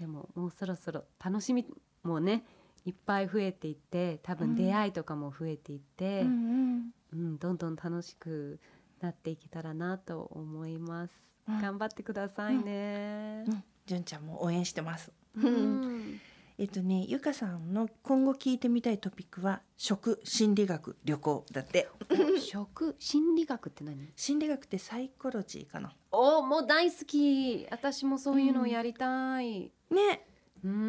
[0.00, 1.64] でももうそろそろ楽しみ
[2.02, 2.44] もね
[2.86, 8.60] いっぱい増えていって多分出会いとかも増えていって、ううんんうんどんどん楽しく
[9.00, 11.12] なっていけたらなと思います。
[11.48, 13.44] うん頑張ってくださいね。
[13.46, 15.12] うん純ちゃんも応援してます。
[15.36, 16.20] うん
[16.58, 21.88] えっとねゆかさんの今後聞いてみたいトピックは食心理学旅行だって。
[22.40, 24.12] 食心理学って何？
[24.14, 25.92] 心理学ってサイコロジーかな。
[26.12, 27.66] おもう大好き。
[27.70, 29.72] 私もそういうのをやりたい。
[29.90, 30.25] ね、
[30.64, 30.82] うんうんう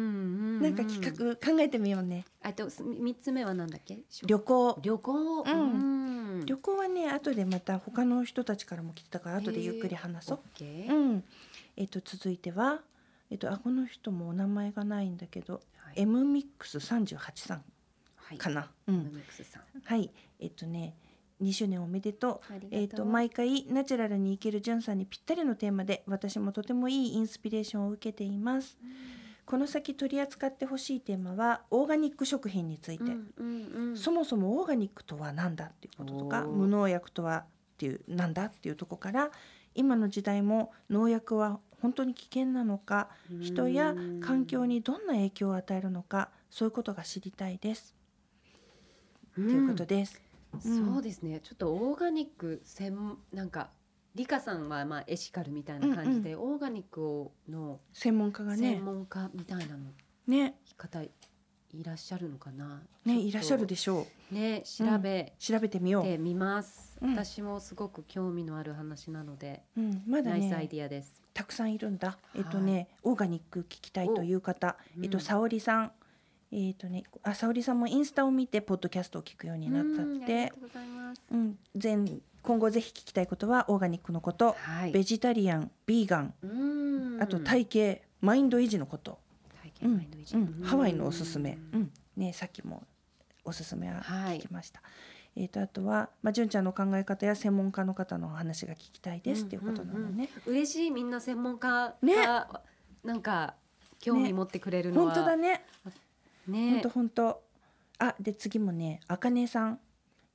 [0.58, 2.24] んなんか企画考えてみようね。
[2.42, 3.98] あとす三つ目はなんだっけ？
[4.26, 4.78] 旅行。
[4.82, 5.42] 旅行。
[5.42, 10.58] うんん旅行はね後でまた他の人たちからも来てたから後でゆっくり話そうオッ。
[10.58, 11.24] ケーうん。
[11.76, 12.80] えっと続いては
[13.30, 17.64] えっとあこの人もお名前がないんだけど、はい M ミックス三十八さん
[18.16, 18.70] はいかな。
[18.86, 18.94] うん。
[18.96, 19.62] ムミックスさん。
[19.84, 20.10] はい。
[20.40, 20.94] えっとね
[21.40, 22.52] 2周年おめでとう。
[22.52, 28.76] ありがとうえっと毎回ナチュラルに生きるじゅんさんにぴったりのテーマで私もとてもいいインスピレーションを受けています。
[29.48, 33.04] この先取り扱ってほしいテーマはオーガニック食品について。
[33.96, 37.44] そもそもオーガニックとは何だっていうこととか無農薬とはっ
[37.78, 39.30] ていうなんだっていうところから
[39.74, 43.08] 今の時代も農薬は本当に危険なのか
[43.40, 47.94] 人や環境にどんな影響を与えるのかそういうことが知りたいです、
[49.38, 49.46] うん。
[49.48, 50.20] ということです。
[50.52, 50.92] うん。
[50.92, 51.40] そうですね。
[51.40, 53.70] ちょっとオーガニック専門なんか
[54.18, 58.72] リカさんはまあエシカルみたいな感じで、オーガニックをの専門家がね。
[58.72, 59.92] 専門家みたいなの
[60.26, 60.56] ね。
[60.76, 61.10] 方い
[61.84, 62.82] らっしゃるのかな？
[63.04, 64.34] ねいらっしゃるでししょう。
[64.34, 66.98] ね調べ調べてみよう、てみます。
[67.00, 67.10] うん。
[67.12, 71.22] 私もすごく興味のある話なので、うん、まだね nice idea です。
[71.32, 72.18] たくさんいるんだ。
[72.34, 75.92] えっとねオーガニック聞きたいという方、うんえっと沙織さん。
[76.50, 81.22] えっ、とねあ沙織さんもインスタを見てポッドキャストを聞くようになったっうんありがてとうございます。
[81.30, 82.04] うん、全
[82.48, 84.90] 今後ぜひ聞きたいことはオーガニックのこと、はい。
[84.90, 86.46] ベジタリアンビーガンう
[87.18, 87.22] ん。
[87.22, 89.18] あと体型、マインド維持のこと、
[89.60, 90.34] 体うん験マインド維持。
[90.34, 91.92] うん、ハワイのおすすめ、うん。
[92.16, 92.84] ね、さっきも
[93.44, 94.38] おすすめははい。
[94.38, 94.80] 聞きました、
[95.36, 102.14] えー、とあとは、まあ、純ちゃんの考え方や専門家の方のお話が聞きたいですっていうことなのね、嬉しいみんな専門家が、ね。
[103.04, 103.56] なんか
[104.00, 105.66] 興味持ってくれるのは、本当だね。
[106.46, 107.42] 本ね当本当。
[107.98, 109.80] あで次もねあかねさん。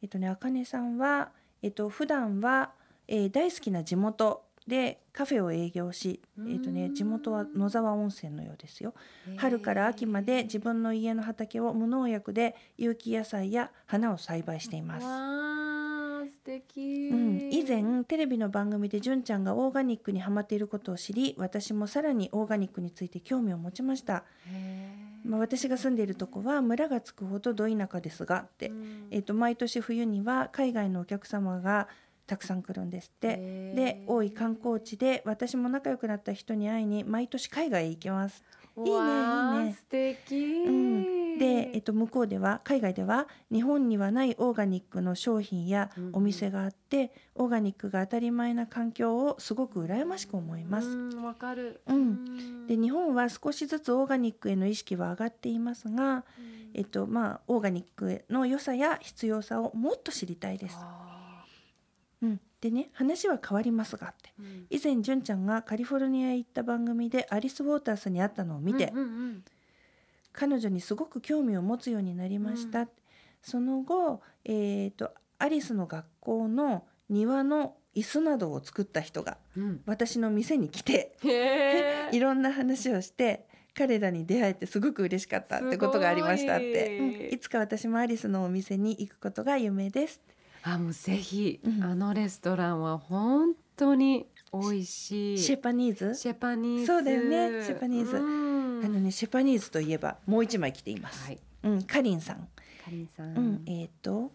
[0.03, 1.31] えっ、とねあかねさんは
[1.63, 2.71] えっ、と普段は、
[3.07, 8.93] えー大好きな地元でカフェを営業し、えっとね、地元は野沢温泉のようですよ。
[9.37, 15.05] 春から秋まで自分の家の畑を無農薬で有機野菜や花を栽培しています。
[16.31, 24.23] 素敵、うん、以前テレビの番組で純ちゃんがオーガニックにハマっていることを知り私もさらにオーガニックについて興味を持ちました、
[25.23, 29.07] まあ、私が住んでいるとこは村がつくほどど田舎ですがって、うん。
[29.11, 31.87] えっと毎年冬には海外のお客様が
[32.25, 33.35] たくさん来るんですって。
[33.75, 38.43] で多い観光地で私も仲良くなった人に会いに毎年海外へ行きます
[38.77, 39.73] いいねいいね。
[39.73, 46.15] 素敵、うん、で、えっと、向こうでは海外では日本にはないオーガニックの商品やうんうん。
[46.15, 50.87] お店があって、オーガニックが当たり前な環境をすごく羨ましく思います。
[50.87, 52.67] うんわかる、うん。
[52.67, 56.25] で日本は少しずつオーガニックへの意識は上がっていますが、
[56.73, 60.77] えっとまあ、オーガニックの良さや必要さをもっと知りたいです。
[60.79, 61.45] あ
[62.21, 64.31] うん、でね話は変わりますがって。
[64.39, 64.67] ーうん。
[64.69, 69.43] 以前純ちゃんがカリフォルニアへ行った番組でアリス・ウォータースに会ったのを見て、うんうんうん。
[70.31, 72.87] 彼女にすごく興味を持つようになりました、
[73.41, 79.81] その後、えー、とアリスの学校の庭の椅子などを作った人がうん。
[79.85, 83.45] 私の店に来てへ いろんな話をして
[83.75, 87.33] 彼らに出会えてすごく嬉しかったってことがありましたって、いうん。
[87.33, 90.21] いつか私もアリスのお店に行くことが夢です
[90.63, 91.83] あもうぜひ、うん。
[91.83, 95.37] あのレストランは本当に美味しい。
[95.37, 96.15] シェパニーズ？
[96.15, 96.85] シェパニーズ。
[96.87, 97.63] そうだよね。
[97.65, 98.17] シェパニーズ。
[98.17, 98.19] う
[98.81, 98.85] ん。
[98.85, 101.39] あのねシェパニーズといえばもう一枚来ています、はい。
[101.63, 102.47] うん、カリンさん。
[102.83, 104.33] かりんさん、うん、えっ、と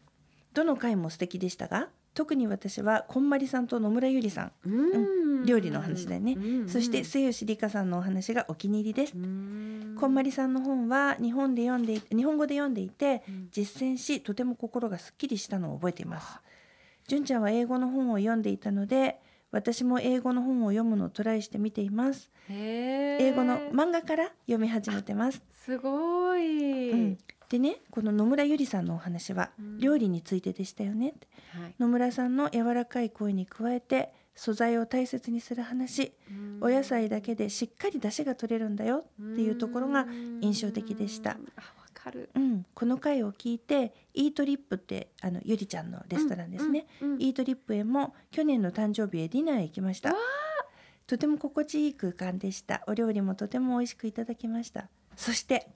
[0.55, 6.33] どの回も素敵でしたが特に私はこんまりさんと野村ゆりさん、うん料理の話だよね。
[6.33, 6.69] うん。
[6.69, 9.97] そして末吉里香さんのお話がお気に入りです、うん。
[9.99, 13.49] こんまりさんの本は日本で読んでい日本語で読んでいてうん。
[13.51, 16.39] 実践しとても心がすっきりしたのを覚えています。
[17.07, 19.19] 純ちゃんは英語の本を読んでいたので
[19.51, 22.31] 私も英語の本を読むのをトライしてみています。
[22.51, 25.43] 英語の漫画から読み始めてます。
[25.65, 29.79] すごい、うん、でねこの野村ゆりさんのお話はうん。
[29.79, 31.11] 料理についてでしたよね。
[31.11, 31.27] って
[31.59, 31.75] はい。
[31.79, 36.59] 野村さんの柔らかい声に加えて素材を大切にする話うん。
[36.61, 40.07] お野菜だけでしっかり出汁が取れるんだよっていうところが
[40.41, 41.37] 印象的でした。
[42.37, 50.15] うん、この回を聞いてイートリップってあのゆりちゃんのレストランですね、うんうんイートリップへも去年の誕生日へディナーへ行きました。
[51.09, 52.85] とても心地いい空間でした。
[52.87, 54.89] お料理もとても美味しくいただきました。
[55.17, 55.67] そして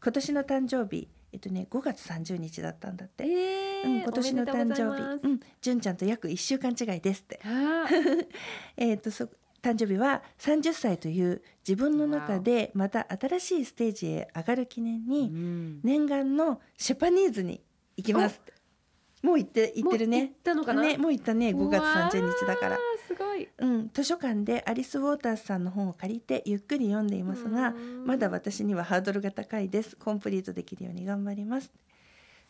[0.00, 5.26] 今年の誕生日えっとね5月30日だったんだって、えーうん、今年の誕生日。
[5.26, 7.40] うん純ちゃんと約1週間違いですって。
[8.76, 9.28] えー、とそ
[9.62, 15.80] 誕生日は30歳という自分の中でまた新しいステージへ上がる記念にうん。
[15.82, 17.62] 念願のシェパニーズに
[17.96, 18.40] 行きます
[19.22, 20.82] もう行って行ってるもう行ねったのかな？
[20.82, 22.78] ねもう行ったね5月30日だから
[23.16, 23.48] すごい。
[23.58, 28.06] うん、図書館でアリス・ウォータースさんの本を借りてゆっくり読んでいますがうん。
[28.06, 29.96] まだ私にはハードルが高いです。
[29.96, 31.70] コンプリートできるように頑張ります。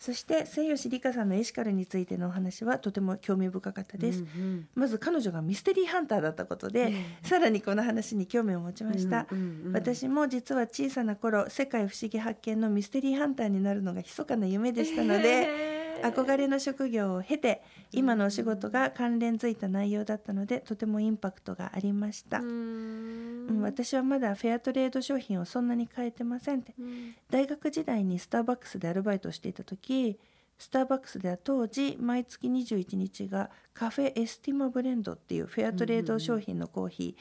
[0.02, 17.62] そして末吉里香さんのエシカルについてのお話はとても興味深かったです、うんうんまず彼女がミステリーハンターだったことで、うんさらにこの話に興味を持ちました、うんうんうん私も実は小さな頃世界不思議発見のミステリーハンターになるのが密かな夢でしたので、へー憧れの職業を経て
[17.92, 23.58] 今のお仕事が関連づいた内容だったのでとてもインパクトがありました、ううん。
[23.58, 26.74] ん私はまだフェアトレード商品をそんなに買えてませんって。
[26.78, 27.14] うん。
[27.30, 30.18] 大学時代にスターバックスでアルバイトをしていた時
[30.58, 37.16] スターバックスでは当時毎月21日がカフェエスティマブレンドっていうフェアトレード商品のコーヒ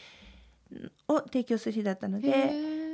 [0.72, 2.30] ーを提供する日だったので、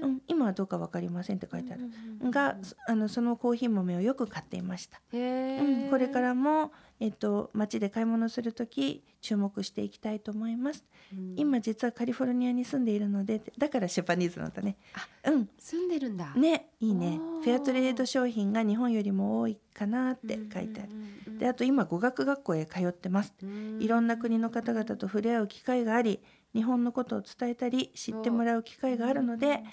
[0.02, 10.84] うん、今はどうか分かりませんって書いてある、うんうんうんがあのそのコーヒー豆をよく買っていました、へうん、ーこれからも、えっと、街で買い物する時注目していきたいと思います、
[11.14, 11.34] うん。
[11.38, 14.78] 今実はカリフォルニアに住んでいるのでだからシェパニーズなんだね。
[15.26, 15.50] うん。
[15.58, 16.34] 住んでるんだ。
[16.36, 17.20] ねいいね。
[17.44, 20.92] フェアトレード商品が日本よりも多いかなって書いてある、
[21.26, 23.34] るであと今語学学校へ通ってます。
[23.80, 26.20] いろんな国の方々と触れ合う機会があり
[26.54, 29.64] 日本のことを伝えたり知ってもらう機会があるので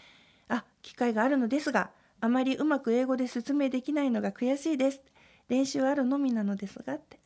[0.48, 1.90] あ機会があるのですが
[2.20, 5.02] あまりうまく英語で説明できないのが悔しいです。
[5.48, 7.18] 練習あるのみなのですがって。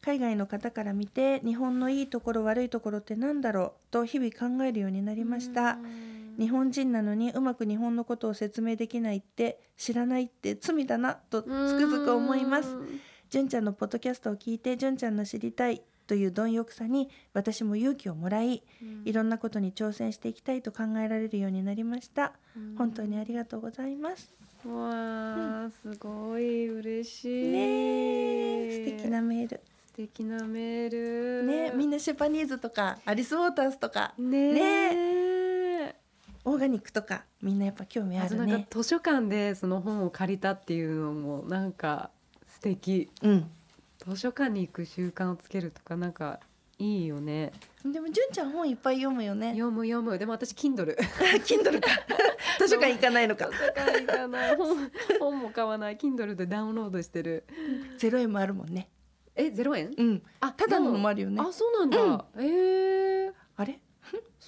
[0.00, 3.72] 海外の方から見て日本のいいところ悪いところって何だろう？
[3.90, 5.76] と日々考えるようになりました。
[6.38, 12.76] 日本人なのにうまく日本のことを説明できないって知らないって罪だなとつくづく思います。
[13.28, 18.64] 純ちゃんのポッドキャストを聞いて純ちゃんの知りたいという貪欲さに私も勇気をもらい
[19.04, 22.32] いろんなことに挑戦していきたいと考えられるようになりました。
[22.78, 24.34] 本当にありがとうございます。
[24.66, 27.52] わあ、すごい嬉しい。
[27.52, 27.58] ね
[28.68, 29.60] え素敵なメール。
[29.86, 31.46] 素敵なメール。
[31.46, 34.14] ねみんなシェパニーズとかアリス・ウォーターズとか。
[34.18, 35.94] ね
[36.46, 42.10] オーガニックとかみんなやっぱ興味ああとなんかるね図書館でその本を借りたっていうのもなんか
[42.46, 43.10] 素敵。
[43.22, 43.50] うん
[44.08, 46.40] 図書館に行く習慣をつけるとかなんか
[46.78, 47.52] いいよね。
[47.84, 49.50] でも純ちゃん本いっぱい読むよね。
[49.52, 50.16] 読む読む。
[50.18, 50.96] でも私 Kindle
[51.44, 51.88] Kindle か。
[52.58, 53.46] 図書館行かないのか。
[53.46, 54.56] 図書館行かない。
[54.56, 55.96] 本本も買わない。
[55.96, 57.44] Kindle でダウンロードしてる。
[57.98, 58.88] ゼロ円もあるもんね。
[59.34, 59.92] えゼロ円？
[59.96, 60.22] うん。
[60.40, 61.40] あただのももあるよね。
[61.40, 63.80] あそうなんだ、えー、あれ？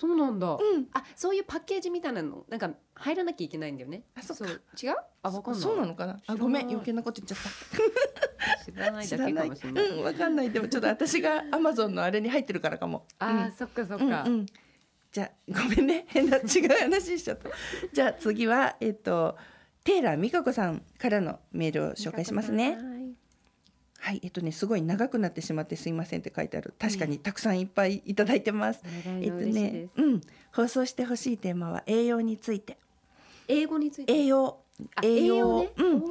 [0.00, 0.86] そうなんだ、うん。
[0.94, 4.04] あそういうパッケージみたいなのなんか入らなきゃいけないんだよね。
[4.14, 4.48] あそう。
[4.48, 4.94] 違う？
[5.22, 5.62] あわかんない。
[5.62, 6.18] そうなのかな？
[6.26, 7.38] あごめん余計なこと言っちゃっ
[8.64, 9.84] 知らないただけかもしれない。
[9.90, 10.50] うんわかんない。
[10.50, 13.06] でもちょっと私がアマゾンのあれに入ってるからかも。
[13.18, 14.46] あー、そっかそっか、うんうん、
[15.12, 16.06] じゃあごめんね。
[16.08, 17.50] 変な違う話しちゃった。
[17.92, 19.36] じゃあ次はえっと
[19.84, 22.78] テイラー美香子さんからのメールを紹介しますね
[24.02, 26.72] はいはいえっとねすごい長くなってしまってすいませんって書いてある。
[26.78, 28.80] 確かにたくさんいっぱいいただいてます、
[29.20, 30.20] えっとねうん
[30.52, 32.78] 放送してほしいテーマは栄養について。
[33.46, 34.12] 英語について？
[34.12, 34.58] 栄養。
[34.96, 36.02] あ栄養ね、うん。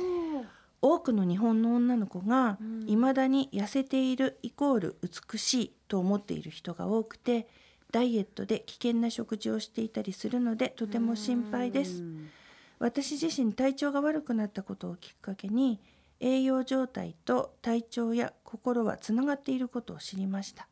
[0.81, 2.85] 多くの日本の女の子がうん。
[2.85, 7.47] 未だに痩せているイコール美しいと思っている人が多くて
[7.91, 12.01] ダイエットで危険な食事をしていたりするのでとても心配です。
[12.01, 12.29] うん。
[12.77, 15.79] 私自身体調が悪くなったことをきっかけに
[16.19, 20.67] 栄養状態と体調や心はつながっていることを知りました。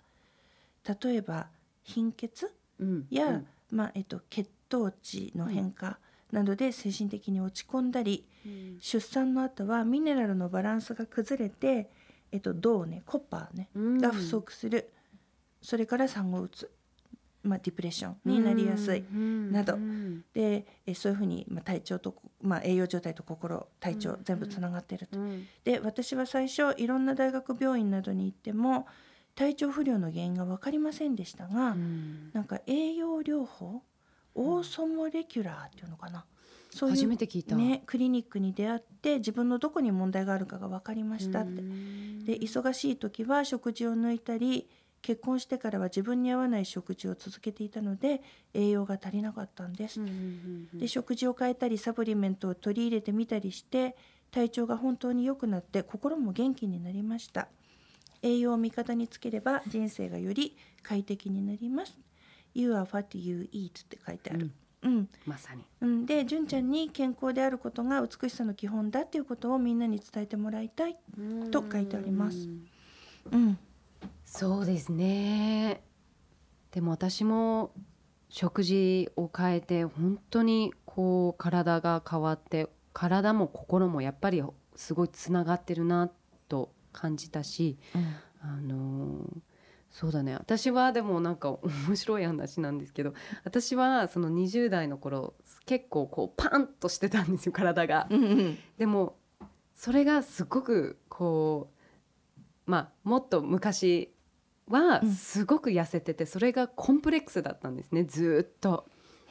[1.01, 1.47] 例えば
[1.83, 3.47] 貧血うんや、うん。
[3.71, 5.99] まあえっと、血糖値の変化
[6.31, 8.77] などで精神的に落ち込んだり、うん。
[8.79, 11.89] 出産の後はミネラルのバランスが崩れて、
[12.31, 13.97] えっと、銅ねコッパーね、うん。
[13.99, 14.91] が不足する。
[15.61, 16.69] それから産後うつ、
[17.47, 20.23] まあ、ディプレッションになりやすい、うんなどうん。
[20.33, 25.19] でえそういうふうに、まあ、体調と、まあ、栄養状態と心体調、うん全部つながってると。
[25.19, 25.47] うん。
[25.63, 28.87] で私は最初いろんな大学病院などに行っても
[29.35, 32.31] 体調不良の原因が分かりませんでしたが、うん。
[32.33, 33.83] なんか栄養療法
[34.35, 36.25] オーソモレキュラーっていうのかな。
[36.69, 41.61] そういう初めて聞いた、ね、クリニックに出会って自分のどこに問題があるかが分かりましたって。
[41.61, 42.25] うん。
[42.25, 44.69] で忙しい時は食事を抜いたり
[45.07, 48.21] 結婚してからは自分に合わない食事を続けていたので
[48.53, 50.01] 栄養が足りなかったんです。
[50.01, 50.13] うんうん
[50.73, 53.95] うんで食事を変えたりサプリメントを取り入れてみたりして
[54.31, 57.47] 体調が本当に良くなって心も元気になりました。
[58.21, 61.97] 栄養を味方につければ人生がより快適になります。
[62.53, 64.51] You are what you eat って書いてある、
[64.81, 65.07] うん。
[65.25, 65.63] まさに。
[65.79, 70.97] うん、で純ちゃんに健康であることが美しさの基本だっていうことをみんなに伝えてもらいたい、
[71.49, 72.39] と書いてあります。
[72.39, 72.67] うん。
[73.31, 73.57] うん
[74.29, 75.81] そうですね。
[76.71, 77.71] でも私も
[78.29, 84.43] 食事を変えて本当にこう体が変わって体も心もやっぱり
[84.75, 86.11] すごいつながってるな
[86.49, 87.77] と感じたし
[88.41, 89.39] あのー
[89.89, 90.33] そうだね。
[90.35, 91.49] 私はでもなんか
[91.87, 93.13] 面白い話なんですけど
[93.45, 95.33] 私はその20代の頃
[95.65, 98.07] 結構こうパンとしてたんですよ体が。
[98.11, 99.15] うんうんでも
[99.73, 101.71] それがすごくこ
[102.67, 104.13] うまあもっと昔
[104.69, 105.11] はうん。
[105.11, 108.85] すごく痩せててそれがコンプレックスだったんですねずーっと。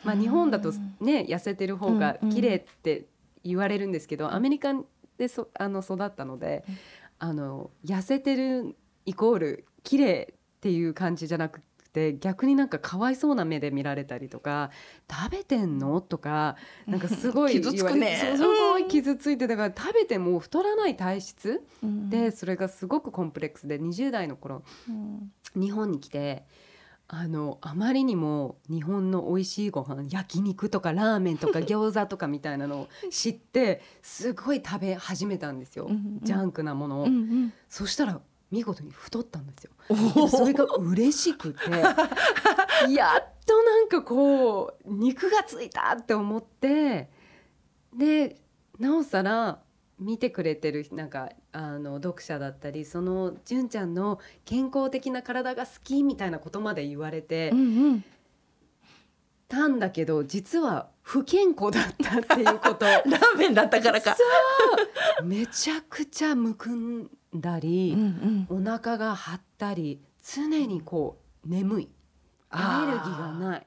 [0.05, 3.07] まあ、うん日本だとね痩せてる方が綺麗って
[3.43, 4.73] 言われるんですけどアメリカ
[5.19, 6.79] でそあの育ったのでうん。
[7.19, 8.77] あの痩せてる
[9.07, 11.63] イコール綺麗っていう感じじゃなく
[11.97, 14.71] て逆になんかかわいそうな目で見られたりとか
[15.11, 16.03] 食べてんの？
[16.03, 18.35] とかなんかすごい 傷つくね。
[18.37, 21.65] すごい傷ついてだから食べても太らない体質？
[21.83, 22.11] うん。
[22.11, 25.33] でそれがすごくコンプレックスで20代の頃うん。
[25.59, 26.45] 日本に来て
[27.09, 36.21] あのあまりにも日本の美味しいご飯焼肉とかラーメンとか 餃子とかみたいなのを知ってすごい食べ始めたんですよ、うんうん。
[36.23, 37.53] ジャンクなものを、うんうん。
[37.69, 38.21] そしたら
[38.51, 40.29] 見事に太ったんですよ。
[40.29, 41.71] それが嬉しくて
[42.91, 47.09] やっとなんかこう肉がついたって思って
[47.95, 48.41] で
[48.79, 49.61] なおさら
[49.99, 57.63] 見てくれてるなんかあの読者だったりその純ちゃんの健康的な体が好きみたいなことまで言われてうんう
[57.95, 58.05] ん
[59.49, 64.17] たんだけど実は不健康だったっていうこと ラーメンだったからか。
[64.17, 64.23] そ
[65.23, 67.09] うめちゃくちゃむくん
[67.41, 68.63] だり、うんうん。
[68.63, 71.89] お腹が張ったり常にこう眠い。
[72.55, 73.61] エネルギーがない。
[73.61, 73.65] っ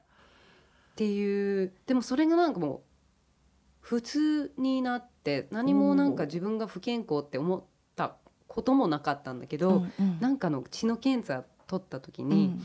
[0.96, 1.72] ていう。
[1.86, 2.80] でもそれがなんかもう
[3.80, 7.62] 普通になって何もなんか自分が不健康って思っ
[7.96, 8.16] た
[8.46, 10.20] こともなかったんだけど、うんうん。
[10.20, 12.60] なんかの血の検査取った時に、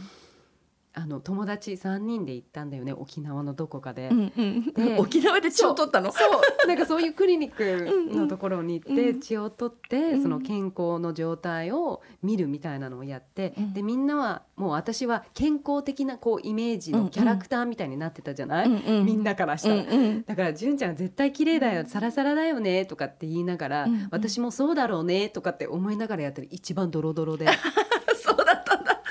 [0.98, 4.08] あの友達3人で行ったんだよね沖縄のどこかで。
[4.10, 4.74] うんうん。
[4.74, 6.12] で 沖縄で血を取ったの？
[6.14, 6.20] そ
[6.64, 6.68] う。
[6.68, 9.20] なんかそういうクリニック のところに行ってうん。
[9.20, 10.24] 血を取ってうん。
[10.24, 13.74] その健康の状態を見るみたいなのをやってうん。
[13.74, 19.06] でみんなはもう私は健康的なこうイメージのキャラクターみたいになってたじゃない、うんうん。
[19.06, 19.76] みんなからしたら。
[19.76, 20.24] うんうん。
[20.24, 24.08] だから純ちゃん絶対綺麗だよサラサラだよねとかって言いながら、うんうん。
[24.12, 26.48] 私もそうだろうねとかって思いながらやってる。
[26.52, 27.48] 一番ドロドロで。
[28.16, 29.02] そうだったんだ。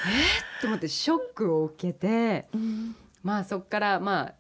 [0.65, 2.97] と思ってショックを受けてうん。
[3.23, 4.35] まあそっからまあ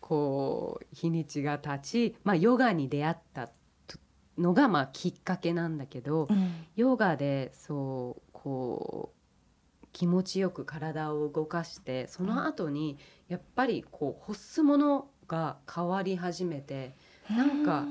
[0.00, 3.48] こう日にちが経ち、まあ、ヨガに出会った
[3.86, 3.98] と
[4.38, 6.66] のがまあきっかけなんだけど、うん。
[6.76, 16.94] ヨガでそうこう気持ちよく体を動かしてその後にやっぱりこう欲すものが変わり始めて
[17.28, 17.84] なんか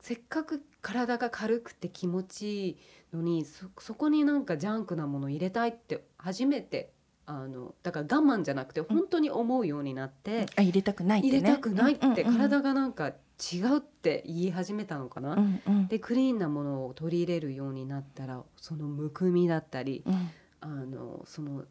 [0.00, 2.76] せっかく体が軽くて気持ちいい
[3.12, 6.92] のにそそこになんかジャンクなもの入れたいって初めて
[7.28, 11.38] あのだから我慢じゃなくて本当に思うようになって、あ入れたくないってね。
[11.38, 12.36] 入れたくないってうんうんうん。
[12.36, 15.34] 体がなんか違うって言い始めたのかな？
[15.34, 15.88] うんうん。
[15.88, 20.30] でクリーンなものを取り入れるようになったらそのむくみだったりうん。
[20.60, 21.64] あのその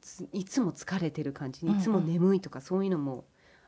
[0.00, 1.78] ついつも疲れてる感じうんうん。
[1.78, 3.24] いつも眠いとかそういうのも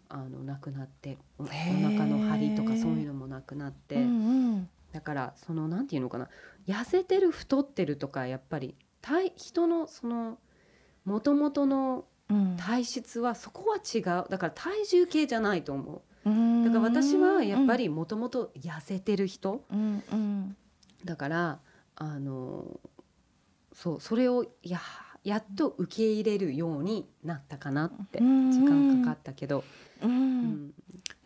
[0.08, 4.04] あのなくなっておお腹の張りとかそういうのもなくなって、うんう
[4.56, 4.68] ん。
[4.92, 6.28] だからそのなんていうのかな？
[6.66, 10.38] 痩せてる太ってるとかやっぱり体人のその
[11.04, 12.56] もともとのうん。
[12.56, 14.02] 体質はそこは違う。
[14.30, 16.30] だから体重計じゃないと思う。
[16.30, 16.64] うん。
[16.64, 19.64] だから私はやっぱりもともと痩せてる人。
[19.70, 20.56] うんうん。
[21.04, 21.60] だから
[21.96, 22.80] あの
[23.74, 24.80] そうそれをや
[25.24, 28.50] やっと受け入れるようになったかなってうん。
[28.50, 29.64] 時間かかったけど、
[30.02, 30.42] ううん。
[30.68, 30.74] ん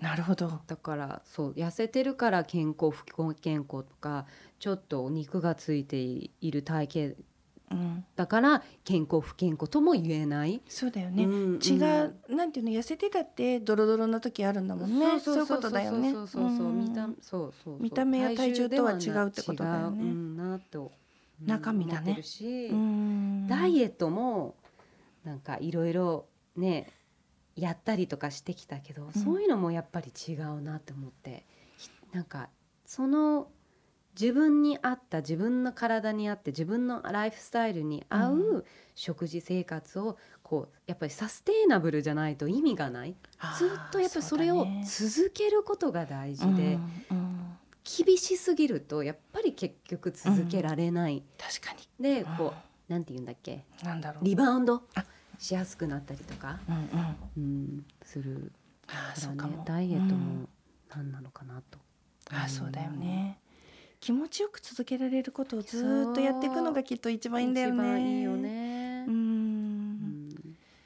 [0.01, 0.61] なるほど。
[0.67, 3.05] だからそう痩せてるから健康不
[3.35, 4.27] 健康とか
[4.59, 7.23] ちょっとお肉がついている体型
[7.71, 10.63] うんだから健康不健康とも言えない。
[10.69, 11.25] そうだよね。
[11.25, 15.21] うん血がなんていうの痩せてたってドロドロの時あるんだもんね。
[15.21, 16.13] そういうことだよね。
[16.13, 16.85] そうそうそううん。
[16.85, 20.43] 見たそうそう目や体重とは違うってことだよね。
[20.43, 20.93] なと
[21.41, 22.15] うん中身だね。
[23.49, 24.55] ダイエットも
[25.25, 26.91] なんかいろいろね
[27.57, 29.13] やったりとかしてきたけど、ん。
[29.13, 31.45] そういうのもやっぱり違うなって思って。
[31.77, 32.49] ひなんか
[32.87, 33.49] その
[34.19, 38.65] 自分に合った自分の体に合って自分のライフスタイルに合うう
[38.95, 43.15] 食事生活をこうやっぱりサステイナブルじゃないと意味がない。
[43.59, 46.79] ずっとやっぱりそれを続けることが大事で、
[47.85, 51.89] 厳しすぎるとやっぱり結局続けられない、確かに。
[52.03, 52.55] でこ
[52.89, 53.65] うなんて言うんだっけ？
[53.85, 54.25] なんだろう。
[54.25, 54.83] リバウンド？
[54.95, 55.05] あ。
[55.39, 56.59] しやすくなったりとか、
[57.37, 58.51] うんする。
[58.87, 60.21] かそうからダイエットうん。
[60.21, 60.49] も
[60.89, 61.79] 何なのかなと。
[62.31, 63.39] あそうだよね。
[64.07, 67.75] 気持ちよく続けられることをずーっとやっていくのがきっと一番いいんだよね。
[67.75, 68.37] 一番いいよ。
[68.37, 69.11] ねう。。
[69.11, 70.29] うんん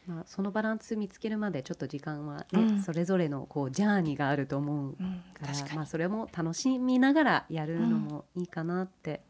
[0.07, 5.77] まあ、そのバランス見つけるまでちょっと時間はね、うんそれぞれのこうジャーニーがあると思ううん、から確かに。
[5.77, 9.21] まあ、それも楽しみながらやるのもいいかなって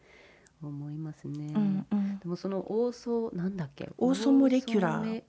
[0.63, 1.53] 思いますね。
[1.57, 3.91] うんうんでもそのオーソなんだっけ？
[3.99, 5.23] オーソモレキュラー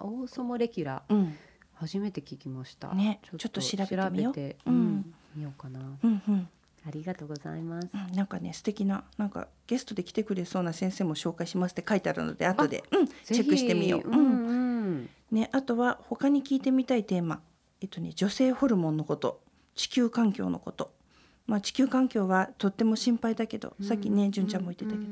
[0.00, 1.34] オーソモレキュラーうん
[1.74, 3.86] 初めて聞きましたねちょっと調べ
[4.32, 6.48] てみようかなうんうん
[6.86, 7.88] ありがとうございます。
[7.92, 14.08] うん、なんかね素敵ななんかゲストで来てくれそうな先生も紹介しますって書いてあるので後で、うん、チェックしてみよう。
[14.08, 15.10] うんうん。
[15.30, 17.40] ね、あとは他に聞いてみたいテーマ、
[17.80, 19.40] えっとね、女性ホルモンのこと。
[19.76, 20.90] 地球環境のこと、
[21.46, 25.04] まあ、地球環境はとっても心配だけど、さっきね純ちゃんも言ってたけど、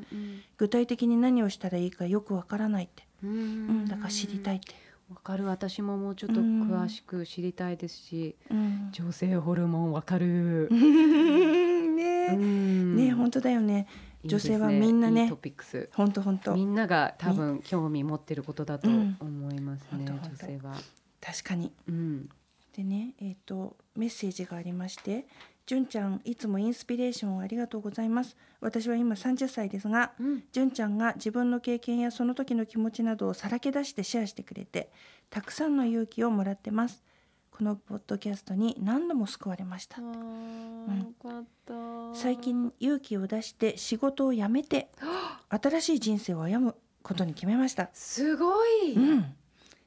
[0.56, 4.74] 具体的に何をしたらいいかよくわからないって、うん、だから知りたいって。
[5.10, 5.44] わかる。
[5.44, 10.68] 私ももうちょっと詳しく知りたいですしうん、女性ホルモンわかる。
[10.72, 12.96] ねうん。
[12.96, 13.86] ね本当だよね。
[14.24, 15.24] 女性はみんなね。
[15.24, 15.90] いいトピックス。
[15.92, 16.54] 本当本当。
[16.54, 19.16] みんなが多分興味持ってることだとうん。
[19.20, 20.74] 思いますね、ほん女性は。
[21.20, 21.72] 確かに。
[21.88, 22.28] うん、
[22.74, 25.26] でねえっ、とメッセージがありまして
[25.66, 28.36] 「純ちゃんいつもインスピレーションをありがとうございます。
[28.60, 34.90] 私は今30歳ですがうん、純ちゃんが自分の経験やその時の気持ちなどをさらけ出してシェアしてくれて
[35.30, 37.02] たくさんの勇気をもらってます。
[37.50, 39.98] このポッドキャストに何度も救われました。
[39.98, 42.18] あーよかった。
[42.18, 44.90] 最近勇気を出して仕事を辞めて
[45.48, 47.90] 新しい人生を歩むことに決めました。
[47.92, 48.94] すごい。
[48.94, 49.34] うん、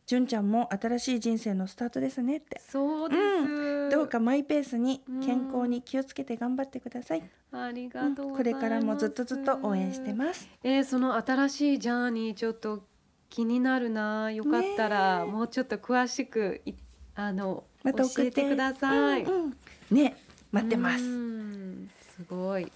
[0.07, 2.61] 純ちゃんも新しい人生のスタートですねって。
[2.65, 10.49] そうです、どうかマイペースにうん健康に気をつけて頑張ってください、ありがうんとうございます、これからもずっとずっと応援してます。
[10.63, 12.83] えーその新しいジャーニーちょっと
[13.29, 14.31] 気になるな。
[14.31, 16.73] よかったら、もうちょっと詳しくい
[17.15, 19.57] あのまた教えてください、うんうん。
[19.91, 20.15] ね
[20.53, 21.03] 待ってます。
[21.03, 21.89] うん。
[22.15, 22.71] すごい。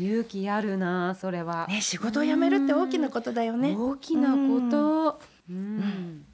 [0.00, 3.76] 勇気あるなそれは、ね仕事を辞めるって大きなことだよね。
[3.78, 5.78] 大きなこと、うん。
[5.78, 5.80] ん。
[5.80, 6.29] また聞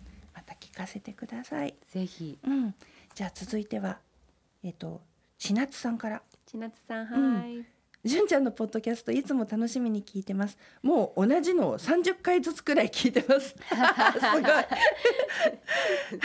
[0.76, 1.74] かせてください。
[1.90, 2.38] ぜひ。
[2.46, 2.74] うん。
[3.14, 3.98] じゃあ続いては
[4.62, 5.00] えっ、と
[5.38, 6.22] 千夏さんから。
[6.46, 7.34] 千夏さんうん。
[7.34, 7.64] はい、
[8.04, 10.58] 純ちゃんのポッドキャストいつも楽しみに聞いてます。
[10.82, 13.48] もう同じのを30回ずつくらい聞いてます。
[13.56, 13.56] す
[14.42, 14.48] ご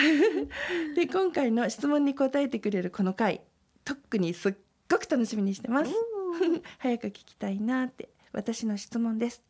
[0.03, 0.95] い。
[0.95, 3.41] で今回の質問に答えてくれるこの回
[3.85, 4.53] 特にすっ
[4.89, 5.91] ごく楽しみにしてます。
[6.79, 9.43] 早く聞きたいなって私の質問です。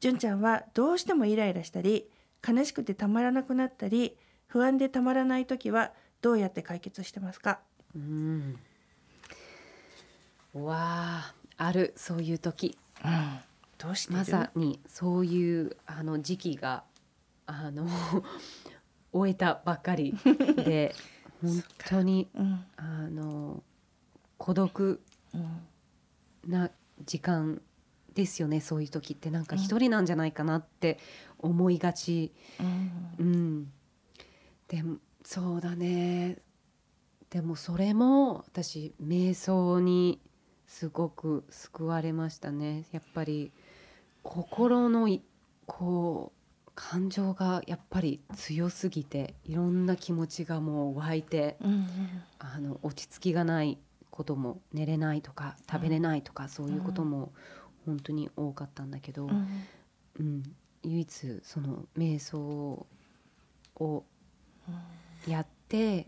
[0.00, 2.08] 純ちゃんはどうしてもイライラしたり
[2.46, 4.16] 悲しくてたまらなくなったり
[4.48, 7.60] 不安でたまらない時はどうやって解決してますか？
[7.94, 8.58] うん。
[10.54, 12.76] わああるそういう時。
[13.04, 13.38] うん。
[13.78, 14.18] どうしてる？
[14.18, 16.84] まさにそういうあの時期が
[17.46, 17.86] あの
[19.12, 20.14] 終えたばっかり
[20.56, 20.94] で
[21.40, 23.62] 本当にうんあの
[24.38, 25.00] 孤独
[25.34, 26.70] うんな
[27.04, 27.60] 時間
[28.14, 29.30] ですよねそういう時って。
[29.30, 30.98] なんかうん一人なんじゃないかなって
[31.38, 32.90] 思いがち、うん。
[33.18, 33.72] うん、
[34.68, 36.38] でもそうだね。
[37.30, 40.20] でもそれも私瞑想に
[40.66, 42.86] すごく救われましたね。
[42.92, 43.52] やっぱり
[44.22, 45.22] 心のい
[45.66, 46.32] こ
[46.66, 51.86] う感情がやっぱり強すぎていろんな気持ちがもう湧いてうん
[52.38, 53.78] あの落ち着きがない
[54.10, 57.32] ことも寝れないとか食べれないとか、そういうことも
[57.86, 59.48] 本当に多かったんだけど、うん。
[60.18, 60.42] うん。
[60.82, 62.86] 唯一その瞑想
[63.76, 64.04] を
[65.26, 66.06] やって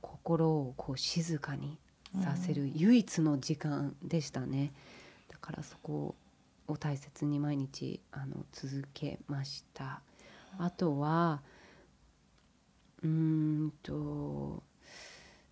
[0.00, 1.78] 心をこう静かに
[2.22, 4.72] させる唯一の時間でしたね。
[5.28, 6.14] だからそこ
[6.68, 10.00] を大切に毎日あの続けました。
[10.58, 11.42] あとは
[13.02, 14.62] うんと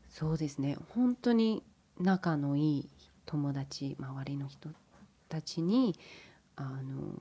[0.09, 1.63] そうですね本当に
[1.99, 2.89] 仲のいい
[3.27, 4.71] 友達周りの人
[5.29, 5.99] たちに
[6.57, 7.15] あの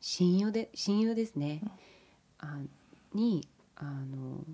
[0.00, 1.62] 親友で親友ですね、
[2.38, 2.58] あ
[3.14, 3.46] に
[3.80, 4.44] あの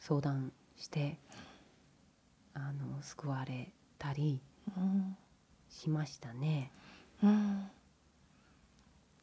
[0.00, 1.18] 相談して
[2.54, 4.40] あの救われたり
[4.76, 5.16] うん
[5.68, 6.70] しましたね。
[7.22, 7.66] うん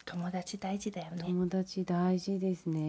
[0.06, 1.24] 友達大事だよね。
[1.24, 2.80] 友達大事ですね。
[2.80, 2.82] う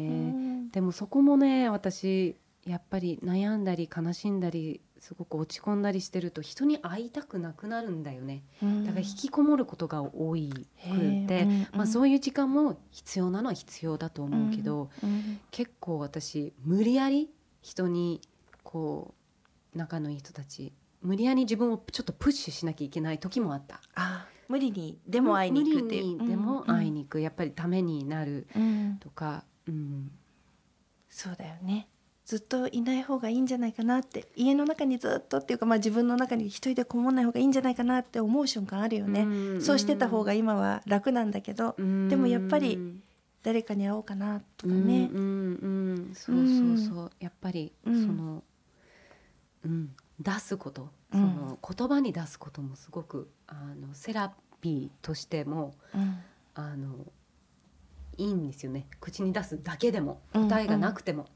[0.68, 8.44] んでもそこもね私やっぱり悩んだり悲しんだりすごく落ち込んだりしてると人に会いたくなくなるんだよね。
[8.86, 15.40] だから引きこもることが多いくて、まあ、そういう時間も必要なのは必要だと思うけど、うん。
[15.50, 17.28] 結構私無理やり
[17.62, 18.20] 人に
[18.62, 19.12] こ
[19.74, 23.80] う仲のいい人たち無理やり自分をちょっとプッシュしなきゃいけない時もあった。
[23.96, 26.28] あ無理にでも会いに行くっていう。
[26.28, 28.96] でも会いに行く、やっぱりためになるうんうん。
[28.98, 30.12] とか、うん、
[31.08, 31.88] そうだよね。
[32.24, 39.60] ずっといない方がいいんじゃないかなって家の中にずっとっていうか、まあ、自分の中に一人でこもんない方がいいんじゃないかなって思う瞬間あるよね、ん。
[39.60, 42.08] そうしてた方が今は楽なんだけど、うん。
[42.08, 42.78] でもやっぱり
[43.42, 48.16] 誰かに会おうかなとかね、うんうんうん、そうそうそう、やっぱりそうん。
[48.16, 48.44] の、
[49.64, 51.20] うん、出すこと、うん。
[51.20, 56.18] その言葉に出すこともすごくあのセラピーとしてもうん。
[56.54, 56.94] あの
[58.18, 58.86] いいんですよね。
[59.00, 60.20] 口に出すだけでも。
[60.34, 61.28] うん答えがなくても、うん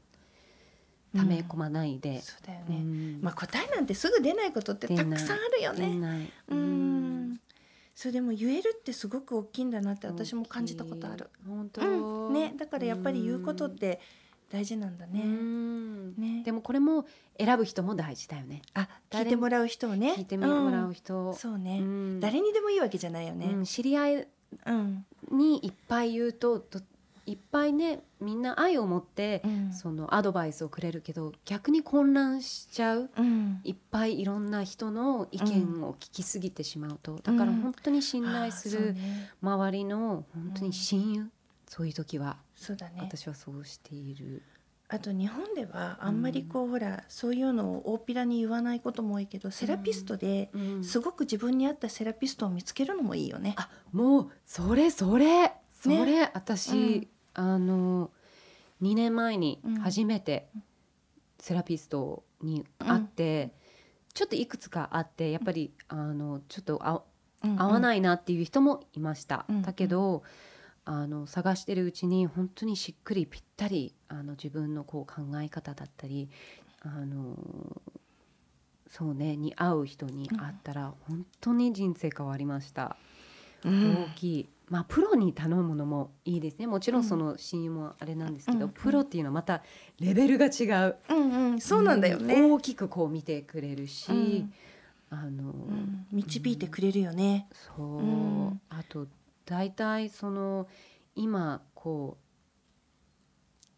[1.17, 6.29] ため込まないで、そうだようね、んまあ答えなんてすぐ出ないことってたくさんあるよね。
[6.47, 7.39] うん。
[7.95, 12.33] それでも言えるってすごく大きいんだなって私も感じたことある、本当、うん。
[12.33, 12.53] ね。
[12.55, 13.99] だからやっぱり言うことって
[14.51, 16.15] 大事なんだね、うん。
[16.15, 16.43] ね。
[16.45, 17.05] でもこれも
[17.39, 18.61] 選ぶ人も大事だよね。
[18.75, 20.13] あ聞誰いてもらう人をね。
[20.15, 21.35] 聞いてもらう人、ん。
[21.35, 22.19] そうね、うん。
[22.19, 23.47] 誰にでもいいわけじゃないよね。
[23.47, 23.65] うん。
[23.65, 24.27] 知り合い
[24.65, 26.79] うん、にいっぱい言うとと
[27.27, 29.73] いっぱいねみんな愛を持って、うん。
[29.73, 33.59] そのアドバイスをくれるけど逆に混乱しちゃううん。
[33.63, 39.29] いっぱいいろんな人の意見を聞きすぎてしまうと、だから本当に信頼するね。
[39.41, 41.31] 周りの本当に親友、
[41.67, 42.95] そういう時はそうだね。
[43.01, 44.41] 私はそうしている。
[44.89, 50.83] あと日本ではあんまりこう、ほらそういうのを大っぴらに言わないことも多いけどセラピストでうん。
[50.83, 53.53] すごく自分に合ったセラピストを見つけるのもいいよね。
[53.57, 57.07] あもうそれそれそれ、私、うん
[57.37, 58.11] あの
[58.81, 59.75] 2年前にうん。
[59.79, 60.49] 初めて
[61.39, 63.53] セラピストに会って、
[64.13, 67.03] ちょっといくつかあってやっぱりあのちょっとあ
[67.41, 69.45] 合わい、ないなっていう人もいました。
[69.47, 70.23] うんだけど
[70.85, 76.29] あの探してるうちに本当にしっくりぴったりあの自分のこう考え方だったり
[76.81, 77.35] あの
[78.89, 82.95] そうねに合う人に会ったら本当に人生変わりました。
[83.65, 83.95] うん。
[83.95, 86.67] 大きい、まあプロに頼むのもいいですね。
[86.67, 89.63] もちろんその親友もあれなんですけど、うんプロっていうのはまた
[89.99, 91.61] レベルが違う、うんうん。
[91.61, 92.51] そうなんだよね、うん。
[92.53, 94.53] 大きくこう見てくれるし、うん。
[95.09, 96.07] あの、うん。
[96.11, 97.47] 導いてくれるよね。
[97.51, 98.61] そう、うん。
[98.69, 99.07] あと
[99.45, 100.67] 大体その
[101.15, 102.17] 今こ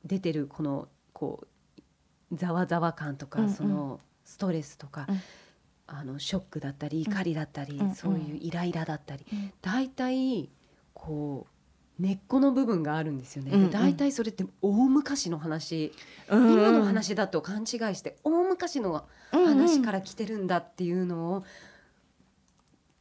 [0.04, 1.46] う出てるこのこ
[2.32, 3.54] うざわざわ感とか、うんうん。
[3.54, 5.22] そのストレスとか、うん。
[5.86, 7.94] あのショックだったり怒りだったり、うん。
[7.94, 9.54] そういうイライラだったり、うん。
[9.62, 10.50] 大体
[11.00, 13.52] こう根っこの部分があるんですよね。
[13.52, 15.92] うんうんで大体それって大昔の話、
[16.30, 21.44] うん今の話だと勘違いして大昔の話から来てるんだっていうのを、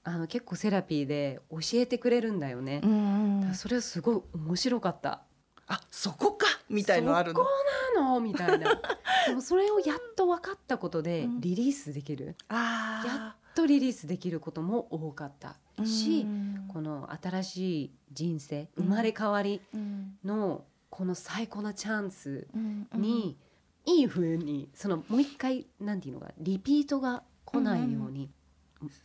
[0.05, 2.80] あの結構セラピーで教えてくれるんだよね。
[2.82, 5.22] うんうんそれはすごい面白かった。
[5.66, 7.40] あそこかみたいのあるの？
[7.40, 7.51] そこ
[7.94, 8.20] なの？
[8.20, 8.80] みたいな。
[9.26, 12.36] でもそれをやっと分かったことでうんリリースできる。
[12.49, 16.64] あやっとリリースできることも多かったーし、うん。
[16.68, 18.84] この新しい人生うん。
[18.84, 20.16] 生まれ変わりうん。
[20.24, 22.46] のこの最高なチャンス
[22.94, 23.36] に、
[23.84, 28.30] いい風にそのもう一回なんていうのかリピートが来ないように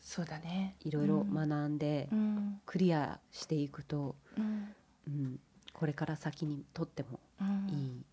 [0.01, 0.75] そうだね。
[0.81, 2.61] いろいろ学んでうん。
[2.67, 4.75] クリアしていくと、うん。
[5.07, 5.39] うん、
[5.73, 8.05] これから先にとってもうんいい。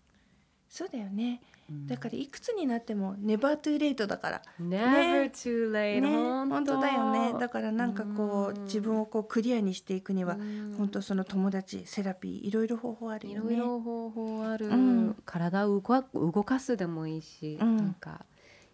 [0.71, 1.41] そうだよね。
[1.69, 1.85] うん。
[1.85, 4.41] だからいくつになってもネバートゥーレイトだから。
[4.57, 6.07] Never too late、ね。
[6.09, 7.37] 本本当だよね。
[7.37, 10.75] だからなんかこううん自分をこうクリアにしていくにはうん。
[10.77, 13.49] 本当その友達セラピーいろいろ方法あるいよね。
[13.49, 15.15] ろいろ方法ある、うん。
[15.25, 17.75] 体を動か動かすでもいいし、うん。
[17.75, 18.25] なんか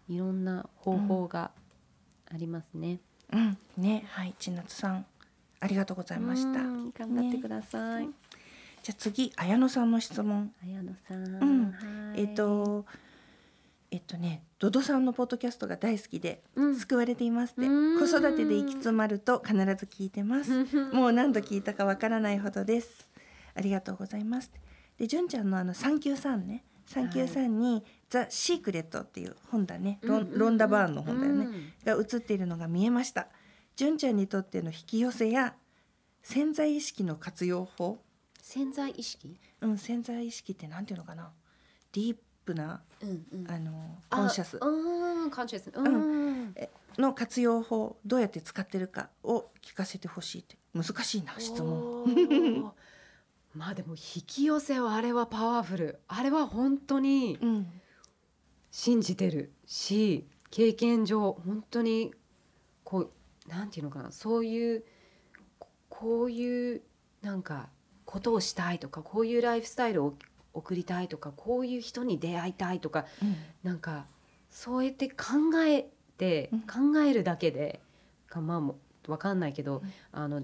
[0.07, 1.49] いろんな方法が
[2.31, 2.99] ありますね。
[3.33, 3.57] うん。
[3.75, 4.05] ね。
[4.09, 4.35] はい。
[4.37, 5.05] 千夏さん
[5.59, 6.59] ありがとうございました。
[6.59, 6.91] うん。
[6.91, 8.05] 頑張ってください。
[8.05, 8.13] ね
[8.87, 10.53] じゃあ次綾野さんの質問。
[10.63, 11.71] 綾野さん、うん。
[11.73, 12.21] はい。
[12.21, 12.85] えっ、と
[13.91, 16.75] えっとねドドさんのポッドキャストが大好きでうん。
[16.77, 17.67] 救われていますって。
[17.67, 17.99] うん。
[17.99, 20.63] 子育てで行き詰まると必ず聞いてます。
[20.95, 23.09] もう何度聞いたかわからないほどです。
[23.55, 24.53] ありがとうございます
[24.97, 26.63] で純ちゃんのあの三級さんね。
[26.85, 29.99] 三級さんに、ザ・シークレットっていう本だね。
[30.01, 30.39] ロン,、うんうんうん。
[30.39, 31.73] ロンダ・バーンの本だよね、うん。
[31.83, 33.27] が映っているのが見えました。
[33.75, 35.57] 純ちゃんにとっての引き寄せや
[36.23, 37.99] 潜在意識の活用法
[38.49, 41.33] 潜在意識、うん潜在意識ってなんていうのかな？
[41.91, 43.51] ディープなうんうん。
[43.51, 46.55] あのコンシャスうん、コンシャス、うん、
[46.97, 50.55] の活用法どうやって使ってるかを聞かせてほしいって。
[50.73, 52.73] 難しいな質問。
[53.53, 55.99] まあでも引き寄せはあれはパワフル。
[56.07, 57.67] あれは本当にうん。
[58.71, 62.13] 信じてるし経験上本当に
[62.85, 64.13] こうなんていうのかな？
[64.13, 64.85] そういう
[65.59, 66.81] ここういう
[67.21, 67.69] なんか
[68.07, 70.15] ことをしたいとかこういうライフスタイルを
[70.53, 73.05] 送りたいとかこういう人に出会いたいとか
[73.63, 74.05] なんか
[74.49, 75.15] そうやって考
[75.67, 76.93] えて、うん。
[76.93, 77.79] 考えるだけで
[78.27, 78.77] かまあも
[79.07, 79.91] うわかんないけど、うん。
[80.11, 80.41] あの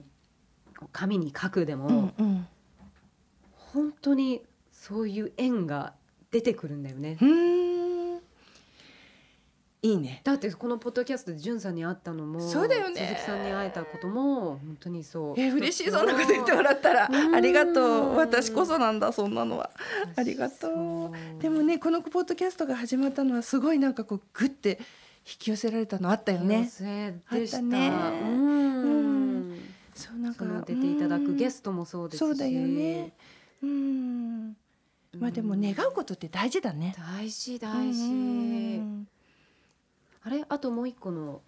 [0.92, 2.48] 紙に書くでも、うんうん。
[3.74, 5.94] 本当にそういう縁が
[6.30, 7.18] 出てくるんだよね。
[7.22, 7.53] うーん
[9.86, 10.22] いいね。
[10.24, 12.96] だってこのポッドキャストでじゅんさんに会ったのもそうだよね。
[12.96, 15.36] 鈴木さんに会えたことも本当にそう。
[15.38, 17.10] え嬉しいそんなこと言ってもらったら。
[17.12, 17.36] うん。
[17.36, 18.16] ありがとう。
[18.16, 19.70] 私こそなんだそんなのは。
[20.16, 21.42] ありがとう。
[21.42, 26.66] でもねこのポッドキャストが始まったのはすごいなんかこうグッて引き寄せられたのあったよね。
[26.66, 27.58] 幸せでした。
[27.58, 27.90] あったね。
[27.90, 29.60] うん。
[29.94, 32.20] そうなんか出ていただくゲスストもそうですし。
[32.20, 33.12] そうだよね。
[33.62, 34.56] うん。
[35.20, 36.96] まあでも願うことって大事だね。
[36.98, 39.08] 大事大事、うん
[40.26, 40.46] あれ？
[40.48, 41.42] あともう一個の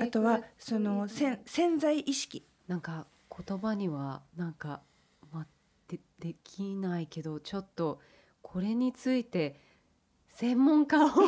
[0.00, 2.46] あとはその潜潜在意識。
[2.68, 3.06] なんか
[3.46, 4.80] 言葉にはなんか、
[5.32, 5.46] まあ、
[5.88, 8.00] でできないけどちょっと
[8.40, 9.60] これについて
[10.28, 11.18] 専門家を呼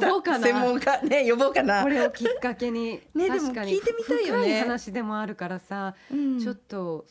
[0.00, 0.46] ぼうかな。
[0.46, 1.02] 専門家？
[1.02, 1.82] ね呼ぼうかな。
[1.82, 4.42] これをきっかけに ねでも聞いてみたいよね。
[4.42, 6.38] 深い話でもあるからさ、うん。
[6.38, 7.06] ちょっと、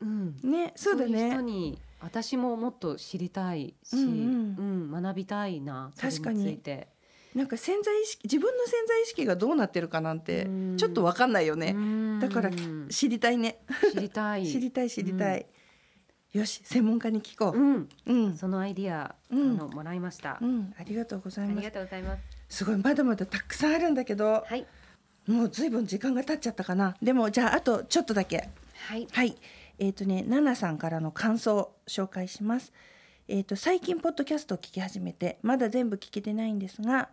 [0.00, 1.40] うん、ねそうだね。
[1.40, 5.02] に私ももっと知りたいし、うんうん。
[5.02, 6.91] 学びたいな確かにについて。
[7.34, 10.76] なんか潜在意識自分の潜在意識がどうなってるかなんてうん。
[10.76, 11.72] ちょっとわかんないよね。
[11.76, 12.20] うん。
[12.20, 12.50] だから
[12.90, 13.58] 知りたいね。
[13.92, 14.46] 知りたい。
[14.46, 15.46] 知りたい知りたい。
[16.32, 17.58] よし専門家に聞こう。
[17.58, 18.36] ん、ううん。
[18.36, 19.50] そのアイディア、うん。
[19.50, 20.38] あのもらいました。
[20.40, 20.74] うん。
[20.78, 21.56] ありがとうございます。
[21.58, 22.22] ありがとうございます。
[22.48, 24.66] すごいまだまだたくさんあるんだけどはい。
[25.26, 26.96] もうずいぶん時間が経っちゃったかな。
[27.02, 28.48] でもじゃああとちょっとだけ。
[28.88, 29.06] はい。
[29.10, 29.36] はい。
[29.78, 32.72] えっ、とねナナさんからの感想を紹介します
[33.28, 37.08] えっ、と最近ポッドキャストを聞き始めてまだ全部聞けてないんですが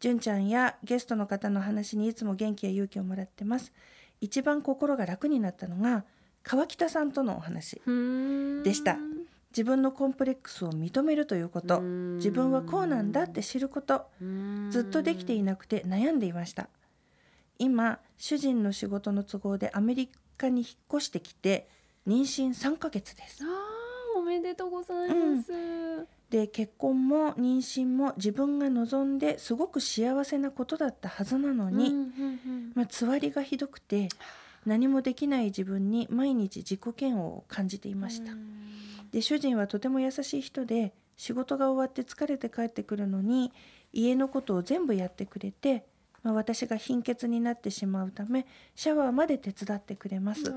[0.00, 3.72] 純ちゃんやゲストの方の話にいつも元気や勇気をもらってます。
[4.20, 6.04] 一番心が楽になったのが
[6.42, 8.62] 川北さんとのお話うん。
[8.62, 8.98] でした。
[9.50, 11.78] 自分のコンプレックスを認めるということ。
[11.78, 14.06] うん自分はこうなんだって知ること。
[14.20, 14.70] うん。
[14.70, 16.68] ずっとできていなくて悩んでいました。
[17.58, 21.68] 今主人の仕事の都合でアメリカに引っ越してきて
[22.06, 23.42] 妊娠3ヶ月です
[24.24, 25.52] めでとうございます、
[26.30, 32.72] で結婚も妊娠も自分が望んですごく幸せなことだったはずなのに、うんうんうん。
[32.74, 34.08] まあ、つわりがひどくて
[34.66, 38.32] 何もできない自分に毎日自己嫌悪を感じていました、
[39.12, 43.52] で主人はとても優しい人で仕事が終わって疲れて帰ってくるのに
[43.92, 45.84] 家のことを全部やってくれて、
[46.24, 50.42] まあ、私が貧血になってしまうためシャワーまで手伝ってくれます。
[50.44, 50.52] 素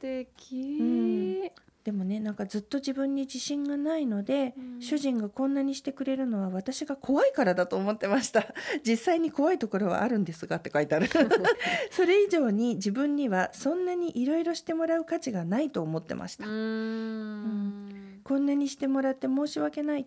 [0.00, 1.50] 敵、うん
[1.84, 4.80] でもねなんかずっと自分に自信がないので、うん。
[4.80, 8.46] 主人がこんなにしてくれるのは私が怖いからだと思ってました。
[8.86, 11.08] 実際に怖いところはあるんですがって書いてある。
[11.90, 18.20] それ以上に自分にはそんなにいろいろしてもらう価値がないと思ってました、うん。
[18.22, 20.06] こんなにしてもらって申し訳ない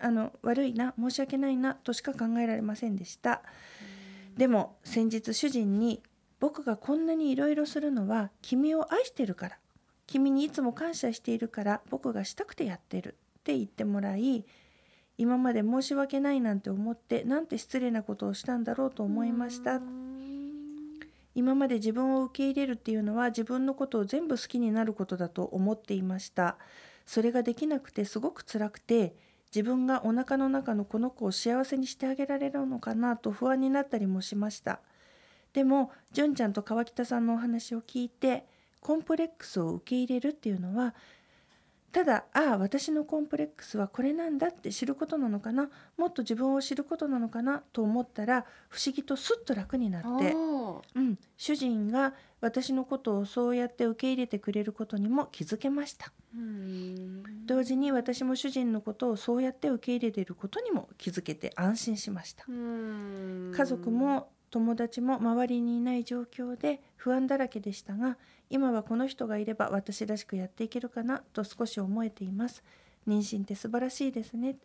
[0.00, 3.42] あの悪いな申し訳ないなとしか考えられませんでした。
[4.36, 6.02] でも先日主人に
[6.40, 9.58] 僕がこんなにいろいろするのは君を愛してるから
[10.06, 14.44] 君にいつも感謝しているから僕がしたくてやってるって言ってもらい
[15.16, 19.80] 今まで申し訳ないなんて思ってなんて失礼なことをしたんだろうと思いました。
[21.36, 26.56] 今まで自分を受け入れるっていうのは自分のことを全部好きになることだと思っていました。
[27.06, 29.14] それができなくてすごく辛くて
[29.54, 34.80] 自分がお腹の中のこの子を幸せにしてあげられるのかなと不安になったりもしました。
[35.52, 38.46] でも純ちゃんと川北さんのお話を聞いて
[38.84, 40.94] コンプレックスを受け入れるっていうのは
[41.90, 50.10] ただああ私のコンプレックスはこれなんだって知ることなのかなもっと自分を知ることなのかなと思ったら不思議とすっと楽になってあ
[50.96, 56.12] うん、主人が私のことをそうやって受け入れてくれることにも気づけました。
[57.46, 62.44] 同時に私も主人のことをそうやって受け入れていることにも気づけて安心しました。
[62.48, 63.52] うん。
[63.54, 68.18] 家族も友達も周りにいない状況で不安だらけでしたが
[68.50, 72.62] 今はこの人がいれば私らしくやっていけるかなと少し思えています。
[73.06, 74.56] 妊娠って素晴らしいですね。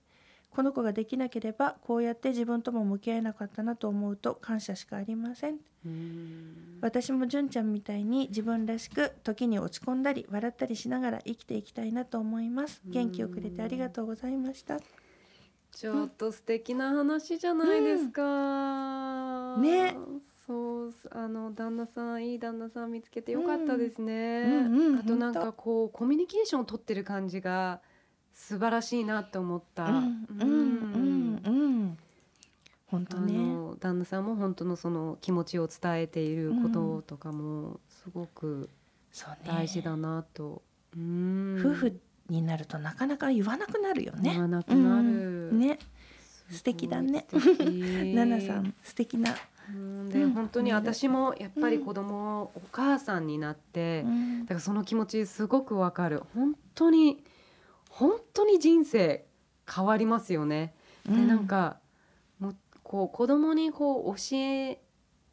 [0.50, 5.58] この子ができなければこうやって自分とも向き合えなかったなと思うと感謝しかありません。
[5.86, 6.80] うん。
[6.82, 12.82] 私も純ちゃんみたいに自分らしく時に落ち込んだり笑ったりしながら生きていきたいなと思います。
[12.86, 14.80] 元気をくれてありがとうございました。
[15.72, 19.58] ちょっと素敵な話じゃないですか。
[19.58, 19.96] ね
[20.50, 24.46] そうあの旦那さんいい旦那さん見つけてよかったですね。
[24.48, 27.82] うんうんうんあとなんかこうコミュニケーションを取ってる感じが
[28.34, 29.86] 素晴らしいなって思った。
[29.86, 31.98] うんうんうんうん
[32.88, 38.68] 本当あねの旦那さんも本当のその気持ちを伝えていることとかもすごく
[39.46, 40.64] 大事だなと。
[40.98, 41.62] うん。
[41.64, 44.32] 夫婦になるとなかなか言わなくなるよね。
[44.32, 45.50] 言わなくなる。
[45.52, 45.60] うん。
[45.60, 45.78] ね。
[46.50, 47.28] 素敵だね。
[47.30, 47.70] 素敵。
[48.18, 49.38] ナナさん素敵な、うん
[50.10, 50.34] で、うん。
[50.34, 54.42] 本当に私もやっぱり子供、お母さんになって、うん。
[54.42, 56.24] だからその気持ちすごくわかる。
[56.34, 57.24] 本当に
[57.90, 59.26] 本当に人生
[59.72, 60.74] 変わりますよね。
[61.06, 61.80] でなんか
[62.40, 64.80] もうこう子供にこう教え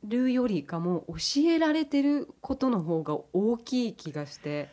[0.04, 4.68] るよりかも教えられてることの方が大きい気がして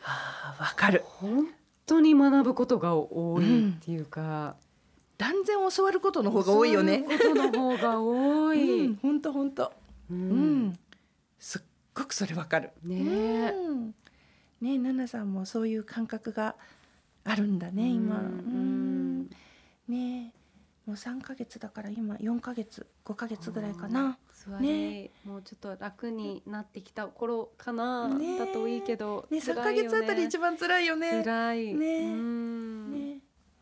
[0.00, 1.02] はあわかる。
[1.04, 1.48] 本
[1.86, 4.56] 当に学ぶことが多いっていうか、
[5.22, 7.04] 断然教わることの方が多いよね。
[7.08, 8.86] ことの方が多い。
[8.86, 9.72] うん本当本当。
[10.10, 10.66] ううん。
[10.66, 10.78] ん
[11.38, 11.62] すっ
[11.94, 12.70] ごくそれわかる。
[12.82, 12.96] ね。
[12.98, 13.94] えうん。
[14.60, 16.56] ねえナナさんもそういう感覚が
[17.22, 18.18] あるんだね今。
[18.18, 19.20] ううん。
[19.22, 19.30] ん
[19.86, 20.32] ね。
[20.36, 20.42] え
[20.86, 24.18] もう3ヶ月だから今4ヶ月5ヶ月ぐらいかな。
[24.32, 31.22] 座り、もうちょっと楽になってきた頃かな、だといいけど、ね3ヶ辛いよ月あたり一番辛いよね。
[31.22, 31.74] 辛い。
[31.74, 31.98] ね。
[32.06, 32.92] うん。
[32.92, 32.98] ね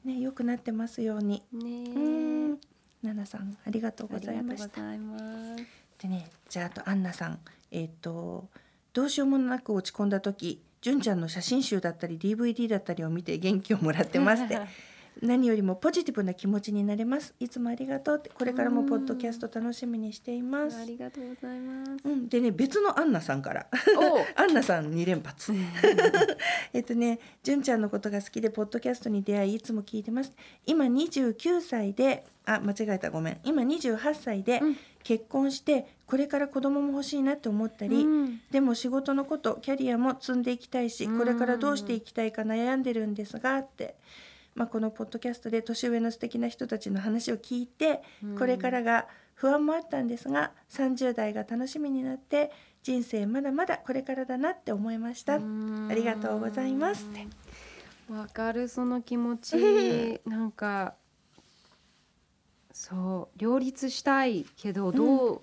[0.05, 1.43] ね良くなってますように。
[1.53, 2.59] ね
[3.03, 4.83] ナナさんありがとうございました。
[5.99, 7.39] でねじゃああとアンナさん。
[7.71, 8.49] えっ、と
[8.93, 14.59] どうしようもなく落ち込んだ時純ちゃんの写真集だったり DVD だったりを見て元気をもらってますって
[15.23, 17.35] 何よりもポジティブな気持ちになれます。
[17.41, 18.31] いつもありがとうって。
[18.31, 20.81] これからもポッドキャスト楽しみにしています。
[20.81, 21.91] ありがとうございます。
[22.05, 23.67] うん、でね別のアンナさんから。
[23.99, 24.19] お。
[24.41, 25.53] アンナさん2連発。
[26.73, 30.33] えっとね純ちゃんのことが好きでポッドキャストに出会いいつも聞いてます。
[30.65, 33.41] 今29歳であ間違えたごめん。
[33.45, 34.77] 今28歳でうん。
[35.03, 38.41] 結婚してこれから子供も欲しいなって思ったり、うん。
[38.51, 43.97] でも仕事のことキャリアも積んでいきたいしうんこれからどうしていきたいか悩んでるんですがって、
[44.55, 48.03] まあ、このポッドキャストで年上の素敵な人たちの話を聞いて
[48.39, 52.51] これからが不安もあったんですが30代が楽しみになって
[52.83, 55.35] 人生まだまだこれからだなって思いました。
[55.35, 55.39] あ
[55.95, 57.07] りがとうございます。
[58.11, 60.21] わかるその気持ち。
[60.29, 60.95] なんか
[62.73, 65.41] そう両立したいけどどう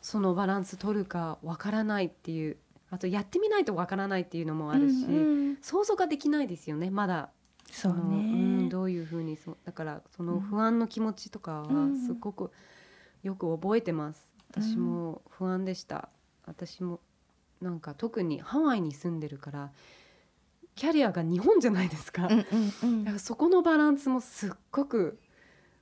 [0.00, 2.56] そのバランス取るかわからないっていう
[2.90, 5.18] あとやってみないとわからないっていうのもあるし、うんう
[5.52, 5.56] ん。
[5.60, 7.30] 想像ができないですよねまだ
[7.80, 8.16] そうのね。
[8.22, 12.50] んどういうふうにそうだからそのうん不安の気持ちとかはうんすごく
[13.22, 14.28] よく覚えてます。
[14.50, 16.08] 私も不安でした。
[16.46, 17.00] 私も
[17.60, 19.70] なんか特にハワイに住んでるから
[20.74, 23.04] キャリアが日本じゃないですか,、うんうんうん。
[23.04, 25.18] だからそこのバランスもすっごく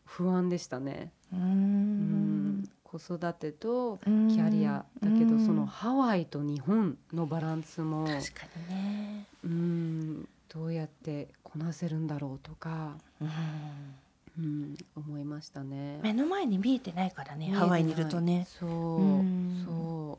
[0.05, 2.61] 不安でしたね、ううん。
[2.61, 8.21] ん子育てとキキャリアだけどその確ハワイと日本のバランスもかに
[8.69, 9.27] ね。
[9.45, 12.97] うんどうやってこなせるんだろうとか、
[14.37, 16.01] うん、思いましたね。
[16.03, 18.49] 目の前に見えてないからねハワイにいるとね。
[18.59, 19.63] そう、うん。
[19.65, 20.19] そ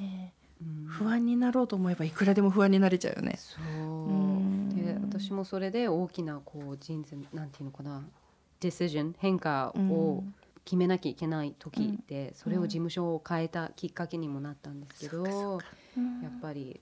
[0.00, 0.32] ね。
[0.62, 0.86] う、うん。
[0.86, 3.34] 不安になろうと思えばいくらでも不安になれちゃうよね。
[3.36, 4.74] そう、ん。
[4.74, 8.02] で私もそれで大きなこう人生なんていうのかな
[8.58, 10.24] decision 変化を
[10.64, 15.60] 決めなきゃいけない時で、それを事務所を変えたきっかけにもなったんですけど、
[16.22, 16.80] やっぱり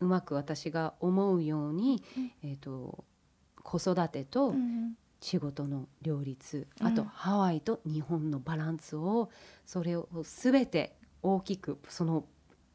[0.00, 2.32] うまく私が思うように、うん。
[2.42, 3.04] えー、と
[3.62, 6.86] 子育てとうん仕事の両立、うん。
[6.86, 9.30] あとハワイと日本のバランスを
[9.66, 12.24] それを全て大きくその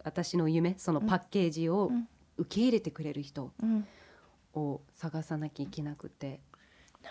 [0.03, 2.07] 私の夢そのパッケージをうん。
[2.35, 3.87] 受け入れてくれる人うん。
[4.55, 6.39] を探さなきゃいけなくて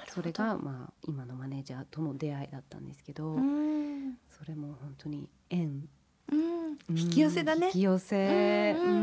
[0.08, 4.14] それがまあ今のマネージャーとの出会いだったんですけど、うん。
[4.30, 5.88] それも本当に縁。
[6.30, 6.38] うん。
[6.88, 7.66] うん引き寄せだね。
[7.66, 7.72] 引。
[7.72, 8.76] き寄せ。
[8.78, 8.90] うん。
[8.90, 8.94] う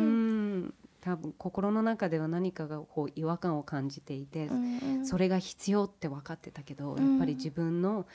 [0.67, 7.11] ん多分心の中では何かがこう違和感を感じていて、うんそれが必要って分かってたけど、うん。
[7.11, 8.05] やっぱり自分の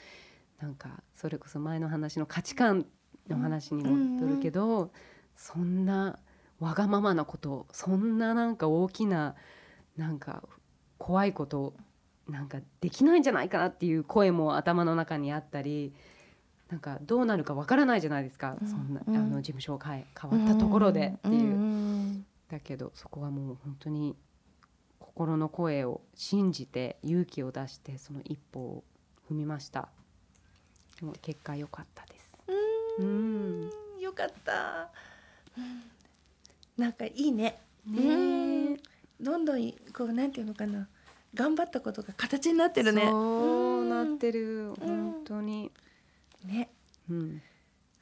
[0.59, 2.85] なんかそれこそ前の話の価値観
[3.27, 4.91] の話に戻るけど、
[5.35, 6.19] そんな
[6.59, 9.35] わがままなことそんななんか大きな
[9.97, 10.43] なんか
[10.97, 11.73] 怖いこと
[12.29, 15.93] なんかできないんじゃないかなっていう声も頭の中にあったり
[16.69, 18.67] なんかどうなるかわからないじゃないですか、うん。
[18.67, 19.15] そんな、うん。
[19.15, 22.23] あの事務所を変え変わったところでっていう。
[22.49, 24.15] んだけどそこはもう本当に
[24.99, 28.83] 心の声を信じて勇気を出してその一歩を
[29.29, 29.89] 踏みました。
[30.99, 32.35] でも結果良かったです。
[32.97, 33.69] うんうん。
[33.99, 34.89] よかった。
[35.57, 35.83] うん。
[36.77, 37.61] なんかいいね。
[37.85, 38.77] ねうん。
[39.19, 40.87] どんどんこうなんていうのかな。
[41.33, 43.03] 頑張ったことが形になってるね。
[43.05, 44.69] そうなってる。
[44.69, 44.75] うん。
[44.75, 45.71] 本当に。
[46.45, 46.69] ね。
[47.09, 47.41] うん。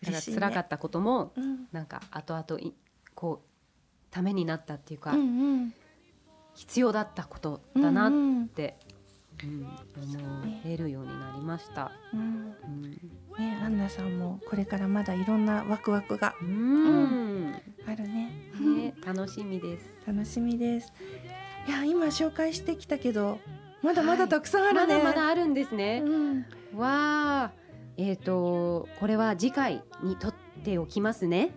[0.04, 1.68] 辛かったこともうん。
[1.72, 2.74] なんか後々い
[3.16, 3.53] こう
[4.14, 5.24] ためになったっていうか、うんう
[5.66, 5.74] ん
[6.56, 8.78] 必要だったことだなっうんて、
[9.44, 12.92] うん思えるようになりました、うんうん
[13.40, 17.56] ねアンナさんもこれからまだいろんなワクワクがうん
[17.88, 18.32] あるね。
[18.62, 20.94] ね、楽しみです楽しみです。
[21.68, 23.40] いや今紹介してきたけど
[23.82, 24.80] まだまだたくさんあるね。
[24.82, 26.04] まだまだあるんですね。
[26.06, 26.46] うん
[26.76, 27.52] わあ、
[27.98, 31.50] えっ、とこれは次回にとっておきますね。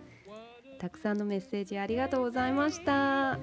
[0.77, 3.39] たくさんのメッセージありがとうございました。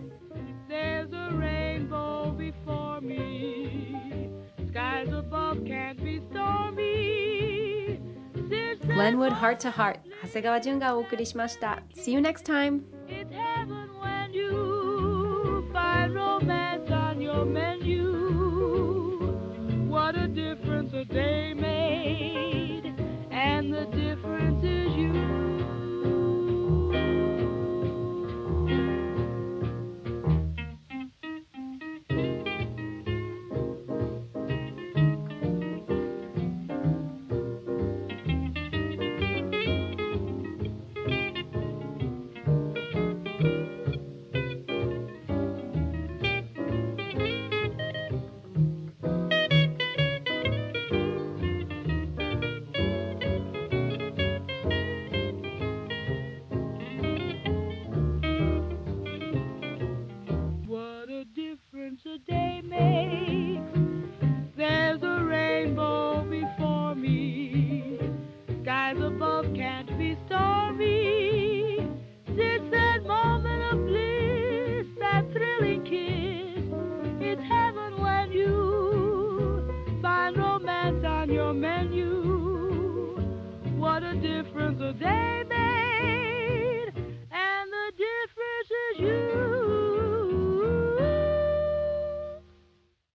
[0.69, 4.31] There's a rainbow before me.
[4.71, 8.01] Skies above can't be stormy.
[8.87, 11.83] Glenwood Heart to Heart 長谷川淳がお送りしました。
[11.97, 12.83] See you next time.
[13.09, 18.13] It's heaven when you find romance on your menu.
[19.89, 22.95] What a difference a day made,
[23.31, 24.54] and the difference